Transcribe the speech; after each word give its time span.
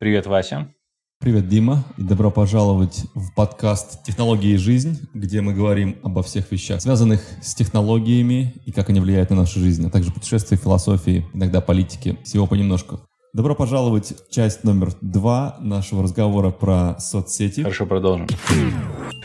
Привет, 0.00 0.26
Вася. 0.26 0.72
Привет, 1.20 1.46
Дима, 1.48 1.84
и 1.98 2.02
добро 2.02 2.30
пожаловать 2.30 3.04
в 3.14 3.34
подкаст 3.34 4.02
«Технологии 4.02 4.52
и 4.52 4.56
жизнь», 4.56 4.98
где 5.12 5.42
мы 5.42 5.52
говорим 5.52 5.98
обо 6.02 6.22
всех 6.22 6.50
вещах, 6.50 6.80
связанных 6.80 7.20
с 7.42 7.54
технологиями 7.54 8.54
и 8.64 8.72
как 8.72 8.88
они 8.88 8.98
влияют 8.98 9.28
на 9.28 9.36
нашу 9.36 9.60
жизнь, 9.60 9.86
а 9.86 9.90
также 9.90 10.10
путешествия, 10.10 10.56
философии, 10.56 11.26
иногда 11.34 11.60
политики, 11.60 12.18
всего 12.24 12.46
понемножку. 12.46 13.00
Добро 13.34 13.54
пожаловать 13.54 14.14
в 14.26 14.32
часть 14.32 14.64
номер 14.64 14.92
два 15.02 15.58
нашего 15.60 16.02
разговора 16.02 16.48
про 16.48 16.98
соцсети. 16.98 17.60
Хорошо, 17.60 17.84
продолжим. 17.84 18.26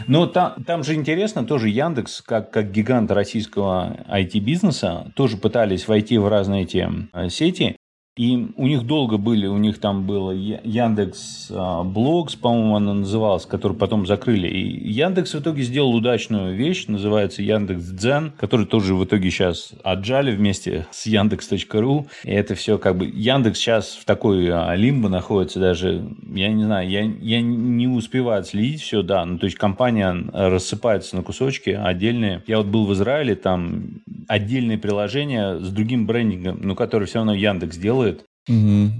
Ну, 0.08 0.28
там, 0.28 0.62
там 0.66 0.84
же 0.84 0.94
интересно, 0.94 1.46
тоже 1.46 1.70
Яндекс, 1.70 2.22
как, 2.22 2.52
как 2.52 2.74
гигант 2.74 3.12
российского 3.12 4.06
IT-бизнеса, 4.14 5.14
тоже 5.16 5.38
пытались 5.38 5.88
войти 5.88 6.18
в 6.18 6.28
разные 6.28 6.64
эти 6.64 6.86
э, 7.14 7.30
сети. 7.30 7.78
И 8.18 8.48
у 8.56 8.68
них 8.68 8.84
долго 8.84 9.18
были, 9.18 9.46
у 9.46 9.58
них 9.58 9.80
там 9.80 10.08
было 10.08 10.32
Яндекс 10.32 11.50
а, 11.52 11.84
Блогс, 11.84 12.36
по-моему, 12.36 12.76
она 12.78 12.94
называлась, 12.94 13.46
который 13.46 13.76
потом 13.76 14.06
закрыли. 14.06 14.48
И 14.48 14.90
Яндекс 14.90 15.34
в 15.34 15.42
итоге 15.42 15.64
сделал 15.64 15.94
удачную 15.94 16.56
вещь, 16.56 16.88
называется 16.88 17.42
Яндекс 17.42 17.84
Дзен, 17.84 18.32
который 18.38 18.68
тоже 18.68 18.96
в 18.96 19.04
итоге 19.04 19.30
сейчас 19.32 19.74
отжали 19.84 20.34
вместе 20.34 20.88
с 20.92 21.08
Яндекс.ру. 21.08 22.08
И 22.24 22.32
это 22.32 22.56
все 22.56 22.78
как 22.78 22.98
бы... 22.98 23.06
Яндекс 23.06 23.60
сейчас 23.60 23.96
в 23.96 24.06
такой 24.06 24.48
а, 24.50 24.74
лимбо 24.76 25.10
находится 25.10 25.60
даже, 25.60 26.08
я 26.34 26.48
не 26.48 26.64
знаю, 26.64 26.90
я, 26.90 27.02
я 27.02 27.42
не 27.42 27.90
успеваю 27.90 28.46
следить 28.46 28.82
все, 28.82 29.02
да, 29.02 29.26
ну 29.26 29.40
то 29.40 29.46
есть 29.46 29.58
компания 29.58 30.16
рассыпается 30.32 31.18
на 31.18 31.22
кусочки 31.22 31.72
отдельные. 31.72 32.42
Я 32.48 32.60
вот 32.60 32.68
был 32.68 32.86
в 32.86 32.94
Израиле, 32.94 33.36
там 33.36 34.02
отдельные 34.28 34.78
приложения 34.78 35.60
с 35.60 35.70
другим 35.72 36.06
брендингом, 36.06 36.60
но 36.62 36.76
которые 36.76 37.08
все 37.08 37.20
равно 37.20 37.34
Яндекс 37.34 37.78
делает. 37.78 38.24
Угу. 38.48 38.92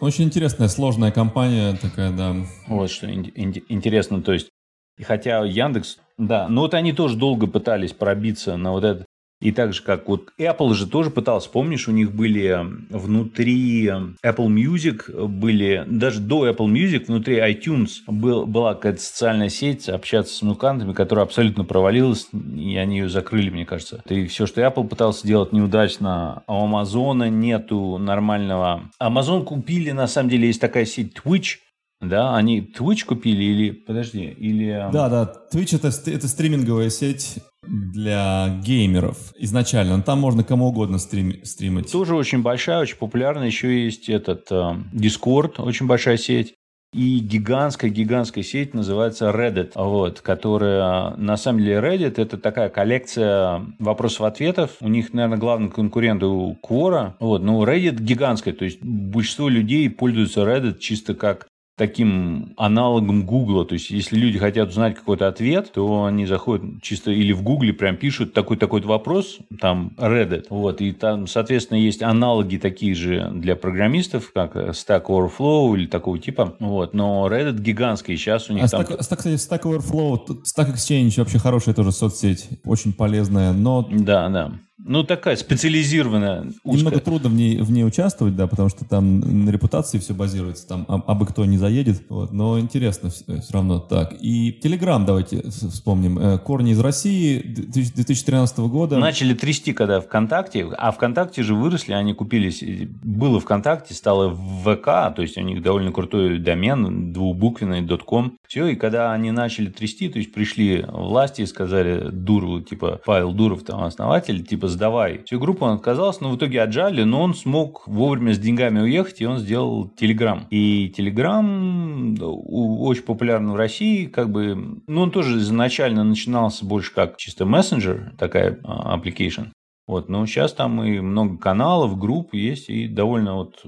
Очень 0.00 0.24
интересная, 0.24 0.68
сложная 0.68 1.12
компания 1.12 1.74
такая, 1.74 2.10
да. 2.10 2.34
Вот 2.66 2.90
что 2.90 3.12
интересно, 3.12 4.20
то 4.20 4.32
есть, 4.32 4.50
и 4.98 5.04
хотя 5.04 5.44
Яндекс, 5.44 5.98
да, 6.18 6.48
но 6.48 6.62
вот 6.62 6.74
они 6.74 6.92
тоже 6.92 7.16
долго 7.16 7.46
пытались 7.46 7.92
пробиться 7.92 8.56
на 8.56 8.72
вот 8.72 8.84
этот 8.84 9.06
и 9.42 9.50
так 9.50 9.72
же, 9.72 9.82
как 9.82 10.08
вот 10.08 10.32
Apple 10.38 10.72
же 10.74 10.86
тоже 10.86 11.10
пытался, 11.10 11.50
помнишь, 11.50 11.88
у 11.88 11.92
них 11.92 12.14
были 12.14 12.58
внутри 12.90 13.86
Apple 13.86 14.46
Music, 14.46 15.26
были 15.26 15.84
даже 15.88 16.20
до 16.20 16.48
Apple 16.48 16.68
Music, 16.68 17.06
внутри 17.06 17.38
iTunes 17.38 18.02
был, 18.06 18.46
была 18.46 18.74
какая-то 18.74 19.00
социальная 19.00 19.48
сеть, 19.48 19.88
общаться 19.88 20.34
с 20.34 20.42
музыкантами, 20.42 20.92
которая 20.92 21.24
абсолютно 21.24 21.64
провалилась, 21.64 22.28
и 22.32 22.76
они 22.76 22.98
ее 22.98 23.08
закрыли, 23.08 23.50
мне 23.50 23.66
кажется. 23.66 24.00
И 24.08 24.26
все, 24.26 24.46
что 24.46 24.60
Apple 24.60 24.86
пытался 24.86 25.26
делать 25.26 25.52
неудачно, 25.52 26.44
а 26.46 26.64
у 26.64 26.68
Amazon 26.68 27.28
нету 27.28 27.98
нормального... 27.98 28.90
Amazon 29.02 29.42
купили, 29.42 29.90
на 29.90 30.06
самом 30.06 30.30
деле, 30.30 30.46
есть 30.46 30.60
такая 30.60 30.84
сеть 30.84 31.16
Twitch, 31.18 31.56
да, 32.00 32.36
они 32.36 32.60
Twitch 32.60 33.04
купили 33.04 33.42
или, 33.42 33.70
подожди, 33.72 34.24
или... 34.24 34.88
Да, 34.92 35.08
да, 35.08 35.32
Twitch 35.52 35.74
это, 35.74 35.88
это 36.10 36.28
стриминговая 36.28 36.90
сеть 36.90 37.38
для 37.66 38.60
геймеров 38.62 39.32
изначально. 39.38 39.96
Но 39.96 40.02
там 40.02 40.20
можно 40.20 40.44
кому 40.44 40.68
угодно 40.68 40.98
стрим, 40.98 41.44
стримить. 41.44 41.90
Тоже 41.90 42.14
очень 42.14 42.42
большая, 42.42 42.80
очень 42.80 42.96
популярная. 42.96 43.46
Еще 43.46 43.84
есть 43.84 44.08
этот 44.08 44.50
э, 44.50 44.74
Discord, 44.92 45.60
очень 45.60 45.86
большая 45.86 46.16
сеть. 46.16 46.54
И 46.94 47.20
гигантская-гигантская 47.20 48.44
сеть 48.44 48.74
называется 48.74 49.30
Reddit, 49.30 49.72
вот, 49.76 50.20
которая, 50.20 51.16
на 51.16 51.38
самом 51.38 51.60
деле, 51.60 51.76
Reddit– 51.76 52.14
это 52.20 52.36
такая 52.36 52.68
коллекция 52.68 53.64
вопросов-ответов. 53.78 54.72
У 54.80 54.88
них, 54.88 55.14
наверное, 55.14 55.38
главный 55.38 55.70
конкурент 55.70 56.22
у 56.22 56.54
Quora. 56.62 57.12
Вот, 57.18 57.42
но 57.42 57.64
Reddit 57.64 57.98
гигантская, 57.98 58.52
то 58.52 58.66
есть 58.66 58.82
большинство 58.82 59.48
людей 59.48 59.88
пользуются 59.88 60.42
Reddit 60.42 60.80
чисто 60.80 61.14
как 61.14 61.46
таким 61.76 62.52
аналогом 62.56 63.24
Гугла. 63.24 63.64
То 63.64 63.74
есть, 63.74 63.90
если 63.90 64.16
люди 64.16 64.38
хотят 64.38 64.68
узнать 64.68 64.94
какой-то 64.94 65.28
ответ, 65.28 65.72
то 65.72 66.04
они 66.04 66.26
заходят 66.26 66.82
чисто 66.82 67.10
или 67.10 67.32
в 67.32 67.42
Гугле 67.42 67.72
прям 67.72 67.96
пишут 67.96 68.34
такой-такой 68.34 68.82
вопрос, 68.82 69.38
там 69.60 69.94
Reddit. 69.96 70.46
Вот, 70.50 70.80
и 70.80 70.92
там, 70.92 71.26
соответственно, 71.26 71.78
есть 71.78 72.02
аналоги 72.02 72.56
такие 72.56 72.94
же 72.94 73.30
для 73.34 73.56
программистов, 73.56 74.32
как 74.32 74.56
Stack 74.56 75.06
Overflow 75.06 75.76
или 75.76 75.86
такого 75.86 76.18
типа. 76.18 76.56
Вот, 76.60 76.94
но 76.94 77.26
Reddit 77.28 77.60
гигантский, 77.60 78.16
сейчас 78.16 78.50
у 78.50 78.52
них 78.52 78.64
а 78.64 78.68
там... 78.68 78.82
Stack, 78.82 78.96
кстати, 78.98 79.28
Stack 79.28 79.62
Overflow, 79.62 80.42
Stack 80.44 80.74
Exchange 80.74 81.18
вообще 81.18 81.38
хорошая 81.38 81.74
тоже 81.74 81.92
соцсеть, 81.92 82.48
очень 82.64 82.92
полезная, 82.92 83.52
но... 83.52 83.88
Да, 83.90 84.28
да. 84.28 84.52
Ну, 84.84 85.04
такая 85.04 85.36
специализированная. 85.36 86.46
Узкая. 86.64 86.78
Немного 86.78 87.00
трудно 87.00 87.28
в 87.28 87.34
ней, 87.34 87.58
в 87.58 87.70
ней 87.70 87.84
участвовать, 87.84 88.34
да, 88.34 88.46
потому 88.46 88.68
что 88.68 88.84
там 88.84 89.20
на 89.20 89.50
репутации 89.50 89.98
все 89.98 90.12
базируется, 90.12 90.66
там 90.66 90.84
а, 90.88 91.00
абы 91.06 91.26
кто 91.26 91.44
не 91.44 91.58
заедет, 91.58 92.02
вот, 92.08 92.32
но 92.32 92.58
интересно 92.58 93.10
все, 93.10 93.40
все 93.40 93.52
равно 93.52 93.78
так. 93.78 94.14
И 94.20 94.58
Telegram 94.62 95.04
давайте 95.04 95.48
вспомним. 95.48 96.18
Э, 96.18 96.38
корни 96.38 96.72
из 96.72 96.80
России 96.80 97.38
2013 97.38 98.58
года. 98.58 98.98
Начали 98.98 99.34
трясти, 99.34 99.72
когда 99.72 100.00
ВКонтакте, 100.00 100.66
а 100.76 100.90
ВКонтакте 100.90 101.42
же 101.42 101.54
выросли, 101.54 101.92
они 101.92 102.14
купились, 102.14 102.62
было 103.02 103.40
ВКонтакте, 103.40 103.94
стало 103.94 104.34
ВК, 104.34 105.14
то 105.14 105.22
есть 105.22 105.36
у 105.38 105.42
них 105.42 105.62
довольно 105.62 105.92
крутой 105.92 106.38
домен, 106.38 107.12
двухбуквенный, 107.12 107.86
.com. 107.98 108.38
Все, 108.48 108.66
и 108.66 108.76
когда 108.76 109.12
они 109.12 109.30
начали 109.30 109.70
трясти, 109.70 110.08
то 110.08 110.18
есть 110.18 110.32
пришли 110.32 110.84
власти 110.88 111.42
и 111.42 111.46
сказали 111.46 112.10
Дурову, 112.10 112.60
типа, 112.60 113.00
Павел 113.04 113.32
Дуров, 113.32 113.62
там, 113.62 113.82
основатель, 113.84 114.44
типа, 114.44 114.68
сдавай. 114.72 115.22
Всю 115.24 115.38
группу 115.38 115.64
он 115.64 115.76
отказался, 115.76 116.22
но 116.22 116.30
в 116.30 116.36
итоге 116.36 116.62
отжали, 116.62 117.02
но 117.04 117.22
он 117.22 117.34
смог 117.34 117.86
вовремя 117.86 118.34
с 118.34 118.38
деньгами 118.38 118.80
уехать, 118.80 119.20
и 119.20 119.26
он 119.26 119.38
сделал 119.38 119.92
Telegram. 120.00 120.42
И 120.50 120.92
Telegram 120.96 122.18
очень 122.20 123.02
популярен 123.02 123.50
в 123.52 123.56
России, 123.56 124.06
как 124.06 124.30
бы, 124.30 124.80
ну, 124.86 125.02
он 125.02 125.10
тоже 125.10 125.38
изначально 125.38 126.04
начинался 126.04 126.64
больше 126.64 126.92
как 126.92 127.16
чисто 127.16 127.44
мессенджер, 127.46 128.12
такая 128.18 128.58
а, 128.64 128.96
application. 128.96 129.48
Вот, 129.86 130.08
но 130.08 130.24
сейчас 130.26 130.52
там 130.52 130.82
и 130.84 131.00
много 131.00 131.38
каналов, 131.38 131.98
групп 131.98 132.34
есть, 132.34 132.70
и 132.70 132.86
довольно 132.86 133.34
вот, 133.34 133.64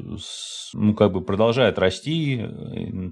ну, 0.72 0.94
как 0.94 1.12
бы 1.12 1.22
продолжает 1.22 1.78
расти. 1.78 2.40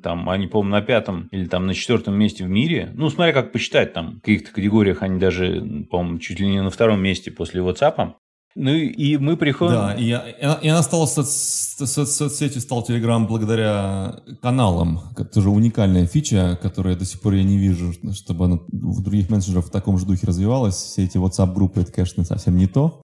Там 0.03 0.31
они, 0.31 0.47
по-моему, 0.47 0.71
на 0.71 0.83
пятом 0.83 1.29
или 1.33 1.47
там 1.47 1.67
на 1.67 1.75
четвертом 1.75 2.15
месте 2.15 2.45
в 2.45 2.49
мире. 2.49 2.93
Ну, 2.95 3.11
смотря 3.11 3.33
как 3.33 3.51
посчитать, 3.51 3.93
там 3.93 4.19
в 4.19 4.21
каких-то 4.21 4.53
категориях 4.53 5.03
они 5.03 5.19
даже, 5.19 5.87
по-моему, 5.91 6.19
чуть 6.19 6.39
ли 6.39 6.47
не 6.47 6.63
на 6.63 6.71
втором 6.71 7.03
месте 7.03 7.33
после 7.33 7.61
WhatsApp. 7.61 8.15
Ну 8.55 8.71
и 8.71 9.17
мы 9.17 9.37
приходим... 9.37 9.75
Да, 9.75 9.95
и, 9.95 10.09
и 10.09 10.69
она 10.69 10.83
стала 10.83 11.07
соц, 11.07 11.29
соц, 11.29 12.11
соцсетью, 12.11 12.61
стал 12.61 12.85
Telegram 12.87 13.27
благодаря 13.27 14.21
каналам. 14.43 15.01
Это 15.13 15.25
тоже 15.25 15.51
уникальная 15.51 16.07
фича, 16.07 16.59
которую 16.61 16.97
до 16.97 17.05
сих 17.05 17.21
пор 17.21 17.35
я 17.35 17.45
не 17.45 17.57
вижу, 17.57 17.93
чтобы 18.13 18.45
она 18.45 18.59
в 18.71 19.03
других 19.03 19.31
менеджерах 19.31 19.67
в 19.67 19.71
таком 19.71 19.99
же 19.99 20.07
духе 20.07 20.27
развивалась. 20.27 20.75
Все 20.75 21.05
эти 21.05 21.17
WhatsApp-группы, 21.17 21.81
это, 21.81 21.93
конечно, 21.93 22.25
совсем 22.25 22.57
не 22.57 22.67
то. 22.67 23.01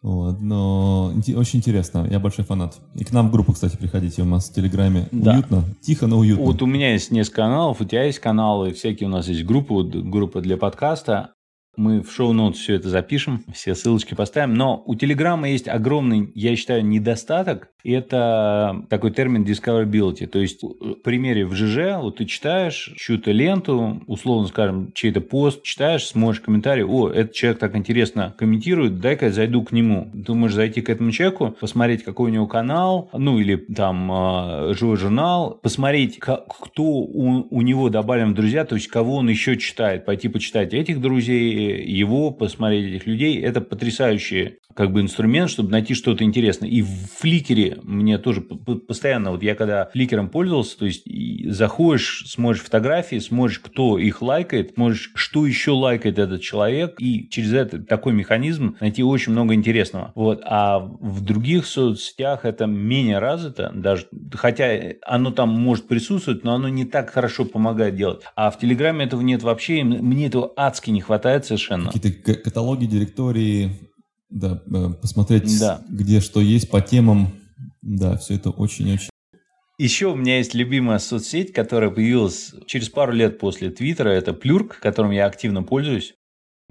Вот, 0.00 0.40
но 0.40 1.12
очень 1.34 1.58
интересно, 1.58 2.06
я 2.08 2.20
большой 2.20 2.44
фанат. 2.44 2.78
И 2.94 3.04
к 3.04 3.12
нам 3.12 3.28
в 3.28 3.32
группу, 3.32 3.52
кстати, 3.52 3.76
приходите, 3.76 4.22
у 4.22 4.26
нас 4.26 4.48
в 4.48 4.54
Телеграме 4.54 5.08
да. 5.10 5.32
уютно, 5.32 5.64
тихо, 5.82 6.06
но 6.06 6.18
уютно. 6.18 6.44
Вот 6.44 6.62
у 6.62 6.66
меня 6.66 6.92
есть 6.92 7.10
несколько 7.10 7.42
каналов, 7.42 7.80
у 7.80 7.84
тебя 7.84 8.04
есть 8.04 8.20
каналы, 8.20 8.72
всякие 8.72 9.08
у 9.08 9.12
нас 9.12 9.26
есть 9.26 9.44
группы, 9.44 9.74
вот 9.74 9.88
группа 9.88 10.40
для 10.40 10.56
подкаста, 10.56 11.32
мы 11.78 12.02
в 12.02 12.12
шоу-ноут 12.12 12.56
все 12.56 12.74
это 12.74 12.88
запишем, 12.88 13.44
все 13.52 13.74
ссылочки 13.74 14.14
поставим. 14.14 14.54
Но 14.54 14.82
у 14.84 14.96
Телеграма 14.96 15.48
есть 15.48 15.68
огромный, 15.68 16.30
я 16.34 16.56
считаю, 16.56 16.84
недостаток. 16.84 17.70
Это 17.84 18.84
такой 18.90 19.12
термин 19.12 19.44
discoverability. 19.44 20.26
То 20.26 20.40
есть, 20.40 20.62
в 20.62 20.94
примере 20.96 21.46
в 21.46 21.54
ЖЖ, 21.54 22.00
вот 22.02 22.16
ты 22.16 22.24
читаешь 22.24 22.92
чью-то 22.96 23.30
ленту, 23.30 24.02
условно 24.06 24.48
скажем, 24.48 24.92
чей-то 24.92 25.20
пост, 25.20 25.62
читаешь, 25.62 26.06
смотришь 26.06 26.40
комментарий, 26.40 26.82
о, 26.82 27.08
этот 27.08 27.32
человек 27.32 27.60
так 27.60 27.76
интересно 27.76 28.34
комментирует, 28.36 28.98
дай-ка 29.00 29.26
я 29.26 29.32
зайду 29.32 29.62
к 29.62 29.70
нему. 29.70 30.10
Ты 30.26 30.34
можешь 30.34 30.56
зайти 30.56 30.80
к 30.80 30.90
этому 30.90 31.12
человеку, 31.12 31.54
посмотреть, 31.58 32.02
какой 32.02 32.30
у 32.30 32.34
него 32.34 32.46
канал, 32.48 33.08
ну 33.12 33.38
или 33.38 33.56
там 33.56 34.10
э, 34.10 34.74
живой 34.74 34.96
журнал, 34.96 35.58
посмотреть, 35.62 36.18
кто 36.18 36.82
у, 36.82 37.46
у 37.48 37.62
него 37.62 37.88
добавлен 37.88 38.32
в 38.32 38.34
друзья, 38.34 38.64
то 38.64 38.74
есть 38.74 38.88
кого 38.88 39.16
он 39.16 39.28
еще 39.28 39.56
читает, 39.56 40.04
пойти 40.04 40.28
почитать 40.28 40.74
этих 40.74 41.00
друзей, 41.00 41.67
его, 41.68 42.30
посмотреть 42.30 42.94
этих 42.94 43.06
людей. 43.06 43.40
Это 43.40 43.60
потрясающий 43.60 44.58
как 44.78 44.92
бы 44.92 45.00
инструмент, 45.00 45.50
чтобы 45.50 45.70
найти 45.70 45.94
что-то 45.94 46.22
интересное. 46.22 46.68
И 46.68 46.82
в 46.82 46.88
фликере 47.18 47.78
мне 47.82 48.16
тоже 48.16 48.42
постоянно, 48.42 49.32
вот 49.32 49.42
я 49.42 49.56
когда 49.56 49.86
фликером 49.92 50.28
пользовался, 50.28 50.78
то 50.78 50.86
есть 50.86 51.02
заходишь, 51.52 52.24
смотришь 52.28 52.62
фотографии, 52.62 53.18
смотришь, 53.18 53.58
кто 53.58 53.98
их 53.98 54.22
лайкает, 54.22 54.74
смотришь, 54.74 55.10
что 55.16 55.46
еще 55.46 55.72
лайкает 55.72 56.20
этот 56.20 56.42
человек, 56.42 56.94
и 57.00 57.28
через 57.28 57.54
этот 57.54 57.88
такой 57.88 58.12
механизм 58.12 58.76
найти 58.80 59.02
очень 59.02 59.32
много 59.32 59.54
интересного. 59.54 60.12
Вот. 60.14 60.42
А 60.44 60.78
в 60.78 61.22
других 61.22 61.66
соцсетях 61.66 62.44
это 62.44 62.66
менее 62.66 63.18
развито, 63.18 63.72
даже, 63.74 64.06
хотя 64.34 64.68
оно 65.04 65.32
там 65.32 65.48
может 65.48 65.88
присутствовать, 65.88 66.44
но 66.44 66.54
оно 66.54 66.68
не 66.68 66.84
так 66.84 67.10
хорошо 67.10 67.44
помогает 67.44 67.96
делать. 67.96 68.22
А 68.36 68.50
в 68.50 68.58
Телеграме 68.60 69.06
этого 69.06 69.22
нет 69.22 69.42
вообще, 69.42 69.82
мне 69.82 70.26
этого 70.28 70.52
адски 70.56 70.90
не 70.90 71.00
хватает 71.00 71.46
совершенно. 71.58 71.90
Какие-то 71.90 72.34
каталоги, 72.34 72.86
директории, 72.86 73.90
да, 74.30 74.62
э, 74.66 74.90
посмотреть, 75.00 75.58
да. 75.58 75.82
где 75.88 76.20
что 76.20 76.40
есть 76.40 76.70
по 76.70 76.80
темам. 76.80 77.32
Да, 77.82 78.16
все 78.16 78.34
это 78.34 78.50
очень-очень 78.50 79.08
Еще 79.78 80.06
у 80.06 80.16
меня 80.16 80.38
есть 80.38 80.54
любимая 80.54 80.98
соцсеть, 80.98 81.52
которая 81.52 81.90
появилась 81.90 82.54
через 82.66 82.88
пару 82.88 83.12
лет 83.12 83.38
после 83.38 83.70
Твиттера. 83.70 84.10
Это 84.10 84.32
Плюрк, 84.32 84.78
которым 84.80 85.12
я 85.12 85.26
активно 85.26 85.62
пользуюсь. 85.62 86.14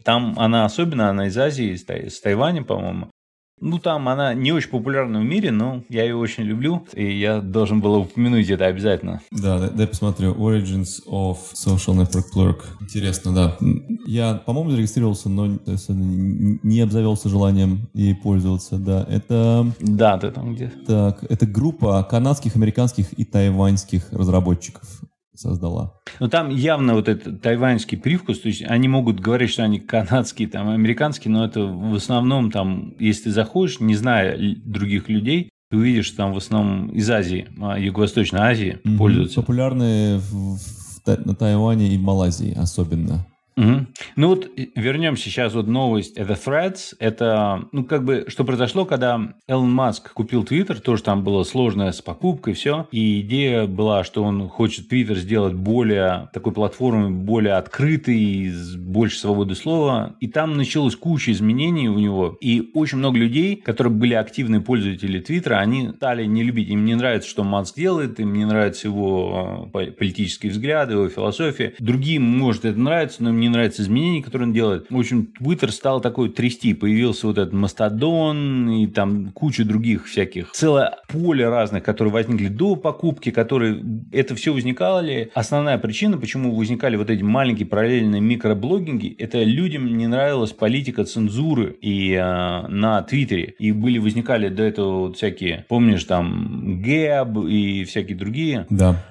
Там 0.04 0.36
она 0.38 0.66
особенно, 0.66 1.10
она 1.10 1.28
из 1.28 1.38
Азии, 1.38 1.74
из 1.74 2.20
Тайваня, 2.22 2.64
по-моему. 2.64 3.10
Ну, 3.60 3.80
там 3.80 4.08
она 4.08 4.34
не 4.34 4.52
очень 4.52 4.70
популярна 4.70 5.20
в 5.20 5.24
мире, 5.24 5.52
но 5.52 5.82
я 5.90 6.04
ее 6.04 6.16
очень 6.16 6.44
люблю, 6.44 6.86
и 6.94 7.12
я 7.18 7.42
должен 7.42 7.82
был 7.82 7.96
упомянуть 7.96 8.50
это 8.50 8.66
обязательно. 8.66 9.22
Да, 9.32 9.60
дай, 9.60 9.70
дай 9.72 9.88
посмотрю. 9.88 10.36
Origins 10.36 11.04
of 11.08 11.38
Social 11.54 11.96
Network 11.96 12.26
Plurk. 12.36 12.66
Интересно, 12.82 13.34
да. 13.34 13.58
Я, 14.06 14.36
по-моему, 14.36 14.72
зарегистрировался, 14.72 15.30
но 15.30 15.58
не 15.66 16.82
обзавелся 16.82 17.30
желанием 17.30 17.90
ей 17.94 18.16
пользоваться, 18.16 18.78
да. 18.78 19.06
Это... 19.10 19.66
Да, 19.80 20.18
ты 20.18 20.32
там 20.32 20.54
где 20.54 20.72
Так, 20.86 21.24
это 21.30 21.46
группа 21.48 22.04
канадских, 22.04 22.56
американских 22.56 23.14
и 23.14 23.26
тайваньских 23.26 24.12
разработчиков 24.12 25.02
создала. 25.40 25.94
Ну, 26.20 26.28
там 26.28 26.50
явно 26.50 26.94
вот 26.94 27.08
этот 27.08 27.42
тайваньский 27.42 27.98
привкус, 27.98 28.40
то 28.40 28.48
есть 28.48 28.64
они 28.64 28.88
могут 28.88 29.20
говорить, 29.20 29.52
что 29.52 29.64
они 29.64 29.80
канадские, 29.80 30.48
там, 30.48 30.70
американские, 30.70 31.32
но 31.32 31.46
это 31.46 31.62
в 31.62 31.96
основном 31.96 32.52
там, 32.52 32.96
если 33.00 33.26
ты 33.26 33.32
заходишь, 33.32 33.80
не 33.80 33.96
зная 33.96 34.38
других 34.66 35.10
людей, 35.10 35.50
ты 35.70 35.78
увидишь, 35.78 36.06
что 36.08 36.18
там 36.18 36.34
в 36.34 36.38
основном 36.38 36.90
из 36.90 37.10
Азии, 37.10 37.48
а, 37.62 37.78
Юго-Восточной 37.78 38.40
Азии 38.40 38.80
mm-hmm. 38.84 38.98
пользуются. 38.98 39.42
Популярные 39.42 40.18
в, 40.20 40.58
в, 40.58 41.26
на 41.26 41.36
Тайване 41.36 41.94
и 41.94 41.98
Малайзии 41.98 42.58
особенно. 42.58 43.26
Угу. 43.58 43.88
Ну 44.16 44.28
вот 44.28 44.50
вернемся 44.76 45.24
сейчас 45.24 45.54
вот 45.54 45.68
новость. 45.68 46.16
Это 46.16 46.34
Threads. 46.34 46.96
Это, 47.00 47.64
ну 47.72 47.84
как 47.84 48.06
бы, 48.06 48.26
что 48.28 48.44
произошло, 48.44 48.86
когда 48.86 49.34
Элон 49.48 49.72
Маск 49.72 50.14
купил 50.14 50.44
Twitter, 50.44 50.80
тоже 50.80 51.02
там 51.02 51.24
было 51.24 51.44
сложное 51.44 51.92
с 51.92 52.02
покупкой, 52.02 52.54
все. 52.54 52.88
И 52.92 53.22
идея 53.22 53.66
была, 53.66 54.04
что 54.04 54.24
он 54.24 54.48
хочет 54.48 54.92
Twitter 54.92 55.16
сделать 55.16 55.54
более 55.54 56.30
такой 56.34 56.54
платформой, 56.54 57.10
более 57.10 57.56
открытой, 57.56 58.50
с 58.50 58.76
больше 58.76 59.18
свободы 59.18 59.56
слова. 59.56 60.16
И 60.20 60.28
там 60.28 60.56
началось 60.56 60.96
куча 60.96 61.32
изменений 61.32 61.90
у 61.90 61.98
него. 61.98 62.38
И 62.40 62.70
очень 62.76 63.00
много 63.00 63.18
людей, 63.18 63.56
которые 63.56 63.92
были 63.92 64.14
активные 64.14 64.62
пользователи 64.62 65.20
Твиттера, 65.20 65.56
они 65.56 65.90
стали 65.90 66.26
не 66.26 66.44
любить. 66.44 66.70
Им 66.70 66.86
не 66.86 66.94
нравится, 66.94 67.28
что 67.28 67.44
Маск 67.44 67.76
делает, 67.76 68.20
им 68.20 68.34
не 68.34 68.46
нравятся 68.46 68.88
его 68.88 69.70
а, 69.74 69.90
политические 69.90 70.52
взгляды, 70.52 70.94
его 70.94 71.10
философия. 71.10 71.74
Другим, 71.80 72.24
может, 72.24 72.66
это 72.66 72.80
нравится, 72.80 73.24
но 73.24 73.30
им 73.32 73.47
не 73.48 73.54
нравятся 73.54 73.82
изменения, 73.82 74.22
которые 74.22 74.48
он 74.48 74.54
делает. 74.54 74.88
В 74.90 74.98
общем, 74.98 75.32
Twitter 75.40 75.70
стал 75.72 76.02
такой 76.02 76.30
трясти. 76.30 76.74
Появился 76.74 77.28
вот 77.28 77.38
этот 77.38 77.54
Мастодон 77.54 78.70
и 78.70 78.88
там 78.88 79.32
куча 79.32 79.64
других 79.64 80.08
всяких. 80.08 80.52
Целое 80.52 80.98
поле 81.08 81.48
разных, 81.48 81.84
которые 81.84 82.14
возникли 82.14 82.48
до 82.48 82.76
покупки, 82.76 83.32
которые... 83.32 83.84
Это 84.12 84.36
все 84.36 84.54
возникали. 84.54 85.32
Основная 85.34 85.78
причина, 85.78 86.18
почему 86.18 86.56
возникали 86.56 86.96
вот 86.96 87.10
эти 87.10 87.24
маленькие 87.24 87.68
параллельные 87.68 88.22
микроблогинги, 88.22 89.16
это 89.18 89.44
людям 89.44 89.98
не 89.98 90.08
нравилась 90.08 90.52
политика 90.52 91.04
цензуры 91.06 91.78
и 91.82 92.14
э, 92.14 92.68
на 92.68 93.02
Твиттере. 93.04 93.56
И 93.60 93.72
были, 93.72 93.98
возникали 93.98 94.50
до 94.50 94.64
этого 94.64 95.00
вот 95.00 95.18
всякие, 95.18 95.66
помнишь, 95.70 96.04
там, 96.04 96.82
Гэб 96.82 97.46
и 97.48 97.84
всякие 97.86 98.18
другие. 98.18 98.66
Да 98.70 99.04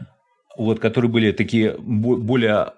вот, 0.56 0.80
которые 0.80 1.10
были 1.10 1.32
такие 1.32 1.76
более 1.78 2.72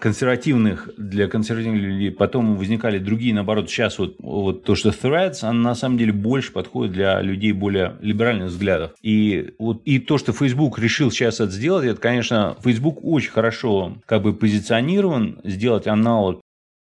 консервативных 0.00 0.90
для 0.96 1.28
консервативных 1.28 1.80
людей, 1.80 2.10
потом 2.10 2.56
возникали 2.56 2.98
другие, 2.98 3.32
наоборот, 3.32 3.70
сейчас 3.70 3.98
вот, 3.98 4.16
вот 4.18 4.64
то, 4.64 4.74
что 4.74 4.88
Threads, 4.88 5.42
она 5.42 5.70
на 5.70 5.74
самом 5.74 5.98
деле 5.98 6.12
больше 6.12 6.52
подходит 6.52 6.92
для 6.92 7.22
людей 7.22 7.52
более 7.52 7.96
либеральных 8.00 8.48
взглядов. 8.48 8.92
И 9.02 9.54
вот 9.58 9.82
и 9.84 10.00
то, 10.00 10.18
что 10.18 10.32
Facebook 10.32 10.78
решил 10.78 11.12
сейчас 11.12 11.40
это 11.40 11.52
сделать, 11.52 11.86
это, 11.86 12.00
конечно, 12.00 12.56
Facebook 12.62 12.98
очень 13.04 13.30
хорошо 13.30 13.94
как 14.06 14.22
бы 14.22 14.32
позиционирован, 14.32 15.40
сделать 15.44 15.86
аналог 15.86 16.40